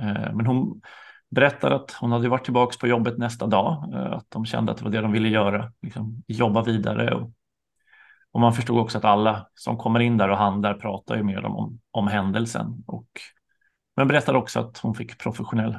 Eh, 0.00 0.34
men 0.34 0.46
hon 0.46 0.80
berättade 1.30 1.74
att 1.74 1.90
hon 1.90 2.12
hade 2.12 2.28
varit 2.28 2.44
tillbaka 2.44 2.76
på 2.80 2.86
jobbet 2.86 3.18
nästa 3.18 3.46
dag, 3.46 3.94
eh, 3.94 4.12
att 4.12 4.26
de 4.28 4.44
kände 4.44 4.72
att 4.72 4.78
det 4.78 4.84
var 4.84 4.90
det 4.90 5.00
de 5.00 5.12
ville 5.12 5.28
göra, 5.28 5.72
liksom 5.82 6.22
jobba 6.26 6.62
vidare. 6.62 7.14
Och, 7.14 7.32
och 8.32 8.40
man 8.40 8.52
förstod 8.52 8.78
också 8.78 8.98
att 8.98 9.04
alla 9.04 9.46
som 9.54 9.76
kommer 9.76 10.00
in 10.00 10.16
där 10.16 10.28
och 10.28 10.36
handlar 10.36 10.74
pratar 10.74 11.16
ju 11.16 11.22
med 11.22 11.42
dem 11.42 11.56
om, 11.56 11.80
om 11.90 12.08
händelsen. 12.08 12.84
Och, 12.86 13.08
men 13.96 14.08
berättade 14.08 14.38
också 14.38 14.60
att 14.60 14.78
hon 14.78 14.94
fick 14.94 15.18
professionell 15.18 15.78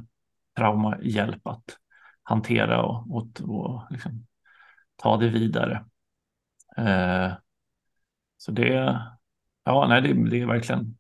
traumahjälp 0.57 1.47
att 1.47 1.77
hantera 2.23 2.83
och, 2.83 3.15
och, 3.15 3.41
och 3.41 3.83
liksom 3.89 4.25
ta 4.95 5.17
det 5.17 5.29
vidare. 5.29 5.85
Eh, 6.77 7.33
så 8.37 8.51
det, 8.51 8.99
ja, 9.63 9.87
nej, 9.87 10.01
det, 10.01 10.29
det 10.29 10.41
är 10.41 10.45
verkligen 10.45 10.97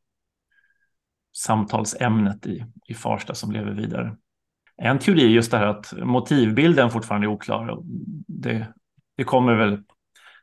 samtalsämnet 1.37 2.45
i, 2.45 2.65
i 2.87 2.93
Farsta 2.93 3.35
som 3.35 3.51
lever 3.51 3.71
vidare. 3.71 4.17
En 4.77 4.99
teori 4.99 5.23
är 5.23 5.29
just 5.29 5.51
det 5.51 5.57
här 5.57 5.67
att 5.67 5.93
motivbilden 5.97 6.89
fortfarande 6.89 7.27
är 7.27 7.31
oklar. 7.31 7.79
Det, 8.27 8.67
det 9.17 9.23
kommer 9.23 9.55
väl 9.55 9.83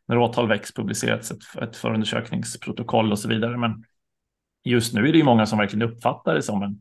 när 0.08 0.18
åtal 0.18 0.48
väcks 0.48 0.74
publiceras 0.74 1.30
ett, 1.30 1.62
ett 1.62 1.76
förundersökningsprotokoll 1.76 3.12
och 3.12 3.18
så 3.18 3.28
vidare. 3.28 3.56
Men 3.56 3.84
just 4.64 4.94
nu 4.94 5.08
är 5.08 5.12
det 5.12 5.18
ju 5.18 5.24
många 5.24 5.46
som 5.46 5.58
verkligen 5.58 5.88
uppfattar 5.88 6.34
det 6.34 6.42
som, 6.42 6.62
en, 6.62 6.80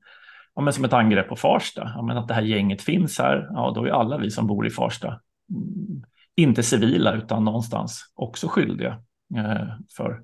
ja, 0.56 0.62
men 0.62 0.74
som 0.74 0.86
ett 0.86 0.94
angrepp 0.94 1.28
på 1.28 1.36
Farsta. 1.36 1.92
Ja, 1.96 2.02
men 2.02 2.18
att 2.18 2.28
det 2.28 2.34
här 2.34 2.42
gänget 2.42 2.82
finns 2.82 3.20
här, 3.20 3.48
ja, 3.50 3.72
då 3.76 3.86
är 3.86 3.90
alla 3.90 4.18
vi 4.18 4.32
som 4.32 4.48
bor 4.48 4.68
i 4.68 4.70
Farsta 4.70 5.08
mm, 5.50 6.04
inte 6.42 6.64
civila 6.64 7.14
utan 7.14 7.44
någonstans 7.44 8.12
också 8.16 8.48
skyldiga 8.48 9.04
eh, 9.36 9.68
för 9.98 10.24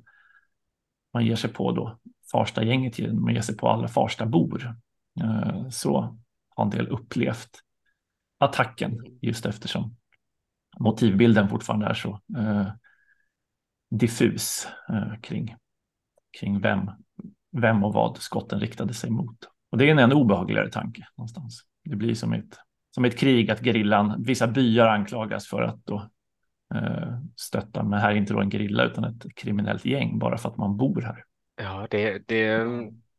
man 1.13 1.25
ger 1.25 1.35
sig 1.35 1.53
på 1.53 1.71
då 1.71 1.99
Farsta-gänget, 2.31 3.13
man 3.13 3.33
ger 3.33 3.41
sig 3.41 3.57
på 3.57 3.69
alla 3.69 3.87
Farsta-bor. 3.87 4.75
Eh, 5.21 5.69
så 5.69 6.17
har 6.55 6.63
en 6.63 6.69
del 6.69 6.87
upplevt 6.87 7.49
attacken 8.37 9.17
just 9.21 9.45
eftersom 9.45 9.95
motivbilden 10.79 11.49
fortfarande 11.49 11.85
är 11.85 11.93
så 11.93 12.21
eh, 12.37 12.67
diffus 13.89 14.67
eh, 14.89 15.19
kring, 15.21 15.55
kring 16.39 16.61
vem, 16.61 16.91
vem 17.51 17.83
och 17.83 17.93
vad 17.93 18.17
skotten 18.17 18.59
riktade 18.59 18.93
sig 18.93 19.09
mot. 19.09 19.37
Och 19.71 19.77
det 19.77 19.85
är 19.85 19.91
en, 19.91 19.99
en 19.99 20.13
obehagligare 20.13 20.69
tanke 20.69 21.07
någonstans. 21.17 21.61
Det 21.83 21.95
blir 21.95 22.15
som 22.15 22.33
ett, 22.33 22.59
som 22.95 23.05
ett 23.05 23.17
krig 23.17 23.51
att 23.51 23.63
gerillan, 23.63 24.23
vissa 24.23 24.47
byar 24.47 24.87
anklagas 24.87 25.47
för 25.47 25.61
att 25.61 25.85
då 25.85 26.09
eh, 26.75 27.19
stötta, 27.35 27.83
men 27.83 27.99
här 27.99 28.11
är 28.11 28.15
inte 28.15 28.33
då 28.33 28.41
en 28.41 28.49
gerilla 28.49 28.83
utan 28.83 29.03
ett 29.03 29.35
kriminellt 29.35 29.85
gäng 29.85 30.19
bara 30.19 30.37
för 30.37 30.49
att 30.49 30.57
man 30.57 30.77
bor 30.77 31.01
här. 31.01 31.23
Ja, 31.61 31.87
det, 31.89 32.27
det, 32.27 32.63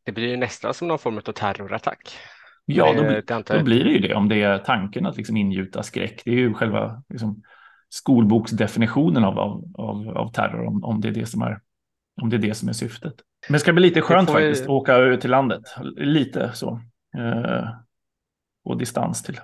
det 0.04 0.12
blir 0.12 0.28
ju 0.28 0.36
nästan 0.36 0.74
som 0.74 0.88
någon 0.88 0.98
form 0.98 1.18
av 1.18 1.32
terrorattack. 1.32 2.16
Ja, 2.64 2.92
då, 2.96 3.02
blir, 3.02 3.58
då 3.58 3.64
blir 3.64 3.84
det 3.84 3.90
ju 3.90 3.98
det 3.98 4.14
om 4.14 4.28
det 4.28 4.42
är 4.42 4.58
tanken 4.58 5.06
att 5.06 5.16
liksom 5.16 5.36
ingjuta 5.36 5.82
skräck. 5.82 6.22
Det 6.24 6.30
är 6.30 6.34
ju 6.34 6.54
själva 6.54 7.02
liksom, 7.08 7.42
skolboksdefinitionen 7.88 9.24
av, 9.24 9.38
av, 9.38 9.64
av, 9.74 10.08
av 10.08 10.32
terror, 10.32 10.66
om, 10.66 10.84
om, 10.84 11.00
det 11.00 11.08
är 11.08 11.12
det 11.12 11.26
som 11.26 11.42
är, 11.42 11.60
om 12.22 12.30
det 12.30 12.36
är 12.36 12.40
det 12.40 12.54
som 12.54 12.68
är 12.68 12.72
syftet. 12.72 13.14
Men 13.48 13.52
det 13.52 13.58
ska 13.58 13.72
bli 13.72 13.82
lite 13.82 14.00
skönt 14.00 14.30
faktiskt 14.30 14.62
att 14.62 14.68
åka 14.68 14.96
ut 14.96 15.20
till 15.20 15.30
landet, 15.30 15.62
lite 15.96 16.50
så, 16.54 16.80
eh, 17.18 17.68
på 18.64 18.74
distans 18.74 19.22
till, 19.22 19.40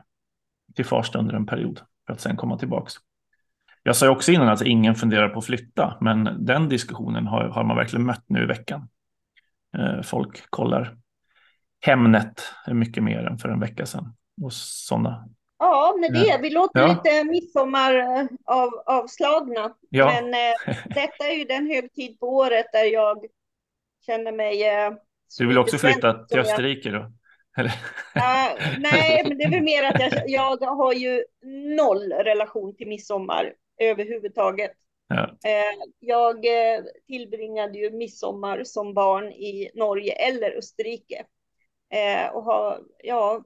till 0.75 0.85
Farsta 0.85 1.19
under 1.19 1.35
en 1.35 1.47
period 1.47 1.81
för 2.07 2.13
att 2.13 2.21
sen 2.21 2.37
komma 2.37 2.59
tillbaks. 2.59 2.95
Jag 3.83 3.97
sa 3.97 4.11
också 4.11 4.33
innan 4.33 4.49
att 4.49 4.63
ingen 4.63 4.95
funderar 4.95 5.29
på 5.29 5.39
att 5.39 5.45
flytta, 5.45 5.97
men 6.01 6.45
den 6.47 6.69
diskussionen 6.69 7.27
har, 7.27 7.45
har 7.45 7.65
man 7.65 7.77
verkligen 7.77 8.07
mött 8.07 8.25
nu 8.27 8.43
i 8.43 8.47
veckan. 8.47 8.89
Eh, 9.79 10.03
folk 10.03 10.51
kollar 10.51 10.97
Hemnet 11.81 12.43
mycket 12.67 13.03
mer 13.03 13.27
än 13.27 13.39
för 13.39 13.49
en 13.49 13.61
vecka 13.61 13.87
sedan 13.87 14.15
och 14.43 14.53
sådana 14.53 15.29
Ja, 15.63 15.97
med 16.01 16.13
det. 16.13 16.39
Vi 16.43 16.51
låter 16.51 16.81
ja. 16.81 16.87
lite 16.87 17.25
midsommar 17.25 17.95
eh, 17.95 18.27
av, 18.45 18.71
avslagna. 18.87 19.75
Ja. 19.89 20.07
Men 20.07 20.35
eh, 20.35 20.77
detta 20.95 21.27
är 21.27 21.39
ju 21.39 21.45
den 21.45 21.67
högtid 21.67 22.21
på 22.21 22.27
året 22.27 22.67
där 22.73 22.85
jag 22.85 23.25
känner 24.07 24.33
mig... 24.33 24.69
Eh, 24.69 24.93
du 25.39 25.47
vill 25.47 25.59
också 25.59 25.79
flytta 25.79 26.25
till 26.25 26.39
Österrike 26.39 26.91
då? 26.91 27.13
Eller? 27.57 27.71
Uh, 28.17 28.79
nej, 28.79 29.23
men 29.25 29.39
det 29.39 29.45
är 29.45 29.51
väl 29.51 29.63
mer 29.63 29.83
att 29.83 30.01
jag, 30.27 30.61
jag 30.61 30.67
har 30.67 30.93
ju 30.93 31.25
noll 31.77 32.13
relation 32.13 32.77
till 32.77 32.89
midsommar 32.89 33.55
överhuvudtaget. 33.81 34.73
Ja. 35.09 35.23
Uh, 35.23 35.85
jag 35.99 36.37
uh, 36.37 36.85
tillbringade 37.07 37.79
ju 37.79 37.91
midsommar 37.91 38.65
som 38.65 38.95
barn 38.95 39.33
i 39.33 39.71
Norge 39.75 40.13
eller 40.13 40.59
Österrike. 40.59 41.25
Uh, 41.95 42.35
och 42.35 42.43
har, 42.43 42.81
ja, 43.03 43.45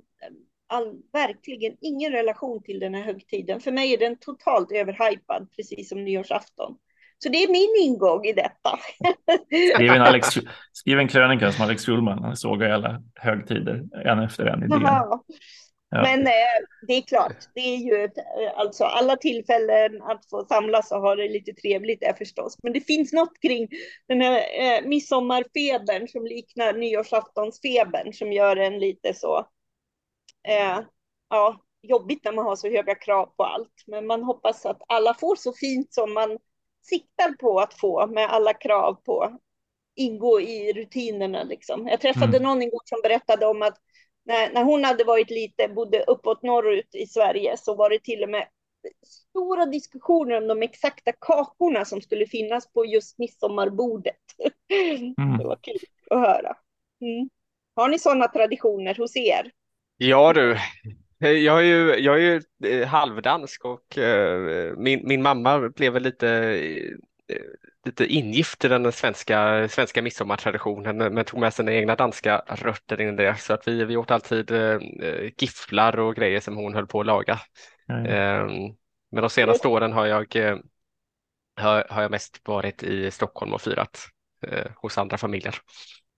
all, 0.66 1.03
verkligen 1.12 1.77
ingen 1.81 2.12
relation 2.12 2.62
till 2.62 2.79
den 2.79 2.95
här 2.95 3.03
högtiden. 3.03 3.61
För 3.61 3.73
mig 3.73 3.95
är 3.95 3.99
den 3.99 4.19
totalt 4.19 4.73
överhypad, 4.73 5.49
precis 5.57 5.88
som 5.88 6.05
nyårsafton. 6.05 6.79
Så 7.18 7.29
det 7.29 7.42
är 7.42 7.48
min 7.48 7.92
ingång 7.92 8.24
i 8.24 8.33
detta. 8.33 8.79
Skriv 9.74 9.90
en, 9.90 10.02
Alex, 10.02 10.29
skriv 10.72 10.98
en 10.98 11.09
krönika 11.09 11.52
som 11.52 11.64
Alex 11.64 11.87
Schulman, 11.87 12.22
han 12.22 12.37
sågar 12.37 12.70
alla 12.70 13.02
högtider 13.14 13.83
en 14.05 14.18
efter 14.18 14.46
en 14.46 14.62
i 14.62 14.66
Ja. 15.90 16.02
Men 16.02 16.26
eh, 16.26 16.33
det 16.87 16.92
är 16.92 17.02
klart, 17.02 17.37
det 17.55 17.61
är 17.61 17.76
ju 17.76 18.05
eh, 18.05 18.11
alltså 18.57 18.85
alla 18.85 19.16
tillfällen 19.16 20.02
att 20.02 20.31
få 20.31 20.44
samlas 20.44 20.92
och 20.92 21.00
ha 21.00 21.14
det 21.14 21.29
lite 21.29 21.52
trevligt 21.52 22.02
är 22.02 22.12
förstås. 22.12 22.59
Men 22.62 22.72
det 22.72 22.81
finns 22.81 23.12
något 23.12 23.40
kring 23.42 23.68
den 24.09 24.20
här 24.20 24.37
eh, 24.37 24.88
midsommarfebern 24.88 26.09
som 26.09 26.26
liknar 26.26 26.72
nyårsaftonsfebern 26.72 28.12
som 28.12 28.33
gör 28.33 28.57
en 28.57 28.79
lite 28.79 29.14
så 29.14 29.38
eh, 30.48 30.81
ja, 31.31 31.61
jobbigt 31.83 32.24
när 32.24 32.33
man 32.33 32.44
har 32.44 32.57
så 32.57 32.68
höga 32.68 32.94
krav 32.94 33.26
på 33.26 33.44
allt. 33.44 33.85
Men 33.87 34.07
man 34.07 34.22
hoppas 34.22 34.66
att 34.66 34.83
alla 34.88 35.14
får 35.14 35.37
så 35.37 35.52
fint 35.52 35.94
som 35.94 36.14
man 36.14 36.38
siktar 36.90 37.33
på 37.33 37.61
att 37.61 37.75
få 37.75 38.07
med 38.07 38.31
alla 38.31 38.55
krav 38.55 38.94
på 38.94 39.38
ingå 39.96 40.40
i 40.40 40.72
rutinerna. 40.72 41.42
Liksom. 41.42 41.88
Jag 41.88 42.01
träffade 42.01 42.37
mm. 42.37 42.42
någon 42.42 42.62
igår 42.62 42.83
som 42.85 43.01
berättade 43.03 43.46
om 43.46 43.62
att 43.62 43.77
när, 44.25 44.53
när 44.53 44.64
hon 44.64 44.85
hade 44.85 45.05
varit 45.05 45.31
lite, 45.31 45.68
bodde 45.68 46.05
uppåt 46.07 46.42
norrut 46.42 46.94
i 46.94 47.07
Sverige, 47.07 47.57
så 47.57 47.75
var 47.75 47.90
det 47.90 47.99
till 47.99 48.22
och 48.22 48.29
med 48.29 48.49
stora 49.07 49.66
diskussioner 49.66 50.37
om 50.37 50.49
de 50.49 50.62
exakta 50.62 51.12
kakorna 51.12 51.85
som 51.85 52.01
skulle 52.01 52.27
finnas 52.27 52.72
på 52.72 52.85
just 52.85 53.18
midsommarbordet. 53.18 54.16
Mm. 55.18 55.38
Det 55.38 55.44
var 55.44 55.59
kul 55.62 55.79
att 56.11 56.18
höra. 56.18 56.57
Mm. 57.01 57.29
Har 57.75 57.88
ni 57.88 57.99
sådana 57.99 58.29
traditioner 58.29 58.94
hos 58.94 59.16
er? 59.16 59.51
Ja 59.96 60.33
du, 60.33 60.59
jag 61.18 61.59
är 61.59 61.62
ju, 61.62 61.94
jag 61.98 62.14
är 62.14 62.20
ju 62.20 62.42
eh, 62.64 62.88
halvdansk 62.88 63.64
och 63.64 63.98
eh, 63.98 64.76
min, 64.76 65.09
min 65.09 65.22
mamma 65.22 65.68
blev 65.68 65.92
väl 65.92 66.02
lite, 66.02 66.29
eh, 67.29 67.38
lite 67.85 68.07
ingift 68.07 68.64
i 68.64 68.68
den 68.68 68.92
svenska, 68.92 69.68
svenska 69.68 70.02
midsommartraditionen 70.02 71.14
men 71.14 71.24
tog 71.24 71.40
med 71.40 71.55
sina 71.55 71.72
egna 71.72 71.94
danska 71.94 72.42
rötter 72.48 73.00
in 73.00 73.09
i 73.09 73.16
det 73.16 73.37
så 73.38 73.55
att 73.55 73.68
vi, 73.68 73.85
vi 73.85 73.96
åt 73.96 74.11
alltid 74.11 74.50
gifflar 75.38 75.98
och 75.98 76.16
grejer 76.16 76.40
som 76.40 76.57
hon 76.57 76.74
höll 76.74 76.87
på 76.87 77.00
att 77.00 77.07
laga. 77.07 77.40
Mm. 77.88 78.74
Men 79.11 79.22
de 79.22 79.31
senaste 79.31 79.68
åren 79.68 79.92
har 79.92 80.07
jag, 80.07 80.37
har, 81.61 81.87
har 81.90 82.02
jag 82.02 82.11
mest 82.11 82.40
varit 82.44 82.83
i 82.83 83.11
Stockholm 83.11 83.52
och 83.52 83.61
firat 83.61 84.07
hos 84.74 84.98
andra 84.98 85.18
familjer. 85.18 85.55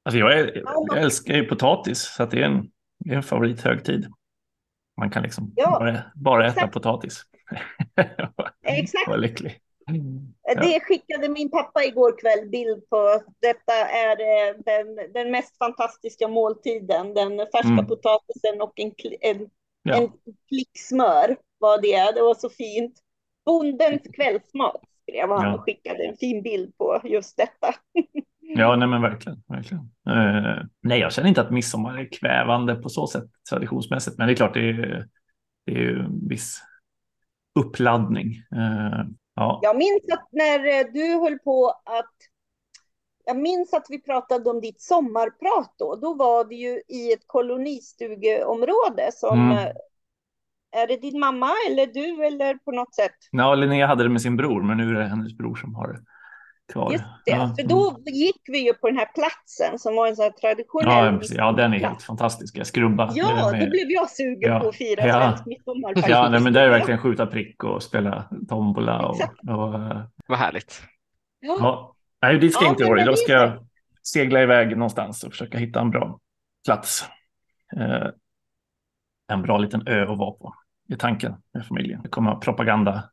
Alltså 0.04 0.18
jag, 0.18 0.38
är, 0.38 0.62
jag 0.64 0.98
älskar 0.98 1.34
ju 1.34 1.44
potatis 1.44 1.98
så 1.98 2.22
att 2.22 2.30
det 2.30 2.40
är 2.40 2.44
en 2.44 2.70
det 2.98 3.12
är 3.12 3.16
en 3.16 3.22
favorithögtid. 3.22 4.12
Man 4.98 5.10
kan 5.10 5.22
liksom 5.22 5.52
ja, 5.56 5.70
bara, 5.70 6.02
bara 6.14 6.46
äta 6.46 6.68
potatis. 6.68 7.22
exakt. 8.62 9.08
Var 9.08 9.16
lycklig. 9.16 9.60
Ja. 10.42 10.60
Det 10.62 10.80
skickade 10.80 11.28
min 11.28 11.50
pappa 11.50 11.84
igår 11.84 12.18
kväll 12.18 12.48
bild 12.48 12.88
på. 12.88 13.22
Detta 13.40 13.72
är 13.74 14.20
eh, 14.20 14.54
den, 14.64 15.12
den 15.12 15.30
mest 15.30 15.58
fantastiska 15.58 16.28
måltiden. 16.28 17.14
Den 17.14 17.38
färska 17.38 17.68
mm. 17.68 17.86
potatisen 17.86 18.60
och 18.60 18.72
en, 18.80 18.92
en, 19.20 19.50
ja. 19.82 19.96
en 19.96 20.12
klick 20.48 20.70
smör 20.88 21.36
var 21.58 21.82
det. 21.82 22.14
Det 22.14 22.22
var 22.22 22.34
så 22.34 22.48
fint. 22.50 22.94
Bondens 23.44 24.02
kvällsmat 24.14 24.80
skrev 25.02 25.28
han 25.28 25.46
ja. 25.46 25.54
och 25.54 25.64
skickade 25.64 26.04
en 26.04 26.16
fin 26.16 26.42
bild 26.42 26.78
på 26.78 27.00
just 27.04 27.36
detta. 27.36 27.74
Ja, 28.56 28.76
nej 28.76 28.88
men 28.88 29.02
verkligen. 29.02 29.42
verkligen. 29.48 29.82
Uh, 30.08 30.64
nej, 30.82 31.00
jag 31.00 31.12
känner 31.12 31.28
inte 31.28 31.40
att 31.40 31.50
midsommar 31.50 31.98
är 31.98 32.08
kvävande 32.12 32.74
på 32.74 32.88
så 32.88 33.06
sätt 33.06 33.24
traditionsmässigt, 33.50 34.18
men 34.18 34.26
det 34.26 34.32
är 34.32 34.36
klart 34.36 34.54
det 34.54 34.70
är, 34.70 35.08
det 35.66 35.72
är 35.72 35.78
ju 35.78 35.98
en 35.98 36.28
viss 36.28 36.62
uppladdning. 37.58 38.26
Uh, 38.54 39.04
ja. 39.34 39.60
Jag 39.62 39.76
minns 39.76 40.02
att 40.12 40.28
när 40.32 40.92
du 40.92 41.22
höll 41.22 41.38
på 41.38 41.68
att 41.68 42.14
jag 43.24 43.38
minns 43.38 43.74
att 43.74 43.86
vi 43.88 44.02
pratade 44.02 44.50
om 44.50 44.60
ditt 44.60 44.80
sommarprat 44.80 45.74
då. 45.78 45.96
Då 45.96 46.14
var 46.14 46.44
det 46.44 46.54
ju 46.54 46.82
i 46.88 47.12
ett 47.12 47.24
kolonistugeområde 47.26 49.10
som 49.12 49.50
mm. 49.50 49.72
Är 50.70 50.86
det 50.86 50.96
din 50.96 51.20
mamma 51.20 51.50
eller 51.70 51.86
du 51.86 52.26
eller 52.26 52.54
på 52.54 52.72
något 52.72 52.94
sätt? 52.94 53.14
Ja, 53.30 53.54
Linnea 53.54 53.86
hade 53.86 54.02
det 54.02 54.08
med 54.08 54.22
sin 54.22 54.36
bror, 54.36 54.62
men 54.62 54.76
nu 54.76 54.90
är 54.90 54.94
det 54.94 55.06
hennes 55.06 55.36
bror 55.36 55.54
som 55.54 55.74
har 55.74 55.88
det 55.88 56.00
kvar. 56.72 56.92
Just 56.92 57.04
det, 57.24 57.30
ja. 57.30 57.54
för 57.58 57.68
då 57.68 57.98
gick 58.06 58.40
vi 58.46 58.58
ju 58.58 58.74
på 58.74 58.86
den 58.88 58.96
här 58.96 59.08
platsen 59.14 59.78
som 59.78 59.94
var 59.96 60.06
en 60.06 60.16
sån 60.16 60.22
här 60.22 60.30
traditionell. 60.30 61.20
Ja, 61.22 61.36
ja 61.36 61.52
den 61.52 61.74
är 61.74 61.78
helt 61.78 62.02
fantastisk. 62.02 62.56
Jag 62.56 62.66
skrubba. 62.66 63.12
Ja, 63.14 63.52
då 63.60 63.66
blev 63.70 63.90
jag 63.90 64.10
sugen 64.10 64.52
ja. 64.52 64.60
på 64.60 64.68
att 64.68 64.76
fira 64.76 65.06
ja. 65.06 65.20
svensk 65.20 65.46
midsommar. 65.46 65.92
Ja, 66.08 66.28
nej, 66.28 66.40
men 66.40 66.52
det 66.52 66.60
är 66.60 66.68
verkligen 66.68 67.00
skjuta 67.00 67.26
prick 67.26 67.64
och 67.64 67.82
spela 67.82 68.28
tombola. 68.48 69.06
Och, 69.06 69.20
och, 69.48 69.74
eh, 69.74 70.02
Vad 70.26 70.38
härligt. 70.38 70.82
Ja. 71.40 71.56
ja. 71.60 71.94
Nej, 72.22 72.38
dit 72.38 72.54
ska 72.54 72.64
jag 72.64 72.72
inte 72.72 72.84
i 72.84 72.86
år. 72.86 73.06
Då 73.06 73.16
ska 73.16 73.32
jag 73.32 73.66
segla 74.02 74.42
iväg 74.42 74.70
någonstans 74.70 75.24
och 75.24 75.30
försöka 75.30 75.58
hitta 75.58 75.80
en 75.80 75.90
bra 75.90 76.18
plats. 76.64 77.04
Eh, 77.76 78.08
en 79.32 79.42
bra 79.42 79.58
liten 79.58 79.88
ö 79.88 80.02
att 80.02 80.18
vara 80.18 80.30
på 80.30 80.54
i 80.88 80.96
tanken 80.96 81.34
med 81.54 81.66
familjen. 81.66 82.02
Det 82.02 82.08
kommer 82.08 82.34
propaganda 82.34 83.10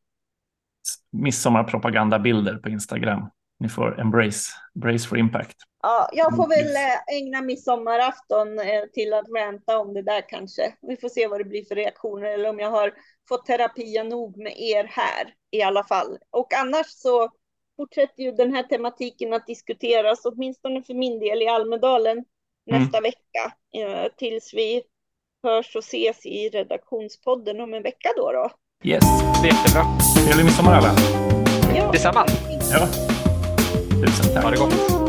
midsommarpropagandabilder 1.12 2.56
på 2.56 2.70
Instagram 2.70 3.30
ni 3.60 3.70
får 3.70 4.00
embrace, 4.00 4.52
brace 4.74 5.08
for 5.08 5.18
impact. 5.18 5.56
Ja, 5.84 6.10
jag 6.14 6.36
får 6.36 6.48
väl 6.48 6.76
eh, 6.76 7.18
ägna 7.18 7.42
midsommarafton 7.42 8.60
eh, 8.60 8.84
till 8.94 9.14
att 9.14 9.26
ranta 9.38 9.80
om 9.80 9.94
det 9.94 10.02
där 10.02 10.30
kanske. 10.30 10.74
Vi 10.82 10.98
får 10.98 11.10
se 11.10 11.28
vad 11.28 11.40
det 11.40 11.46
blir 11.46 11.66
för 11.66 11.76
reaktioner 11.76 12.26
eller 12.26 12.50
om 12.50 12.60
jag 12.60 12.72
har 12.72 12.94
fått 13.30 13.46
terapia 13.46 14.04
nog 14.04 14.38
med 14.38 14.54
er 14.58 14.84
här 14.84 15.34
i 15.52 15.62
alla 15.62 15.84
fall. 15.84 16.18
Och 16.32 16.54
annars 16.54 16.86
så 16.86 17.30
fortsätter 17.78 18.24
ju 18.24 18.32
den 18.32 18.56
här 18.56 18.64
tematiken 18.64 19.34
att 19.34 19.48
diskuteras, 19.48 20.26
åtminstone 20.26 20.84
för 20.84 20.94
min 20.94 21.20
del 21.20 21.42
i 21.42 21.48
Almedalen 21.48 22.18
mm. 22.18 22.82
nästa 22.82 23.02
vecka, 23.02 23.54
eh, 23.78 24.12
tills 24.18 24.54
vi 24.54 24.82
hörs 25.44 25.76
och 25.76 25.84
ses 25.84 26.26
i 26.26 26.50
redaktionspodden 26.50 27.62
om 27.62 27.74
en 27.74 27.84
vecka 27.84 28.10
då. 28.18 28.32
då. 28.32 28.50
Yes. 28.84 29.04
Det 29.42 29.48
är 29.48 29.54
jättebra. 29.54 29.84
Trevlig 30.26 30.46
midsommar 30.46 30.74
alla. 30.74 30.92
Ja. 31.76 31.92
Detsamma. 31.92 32.26
Ja. 32.72 33.15
Tusen 34.02 34.34
tack. 34.34 34.44
Ha 34.44 34.52
det 34.52 34.58
gott. 34.58 35.05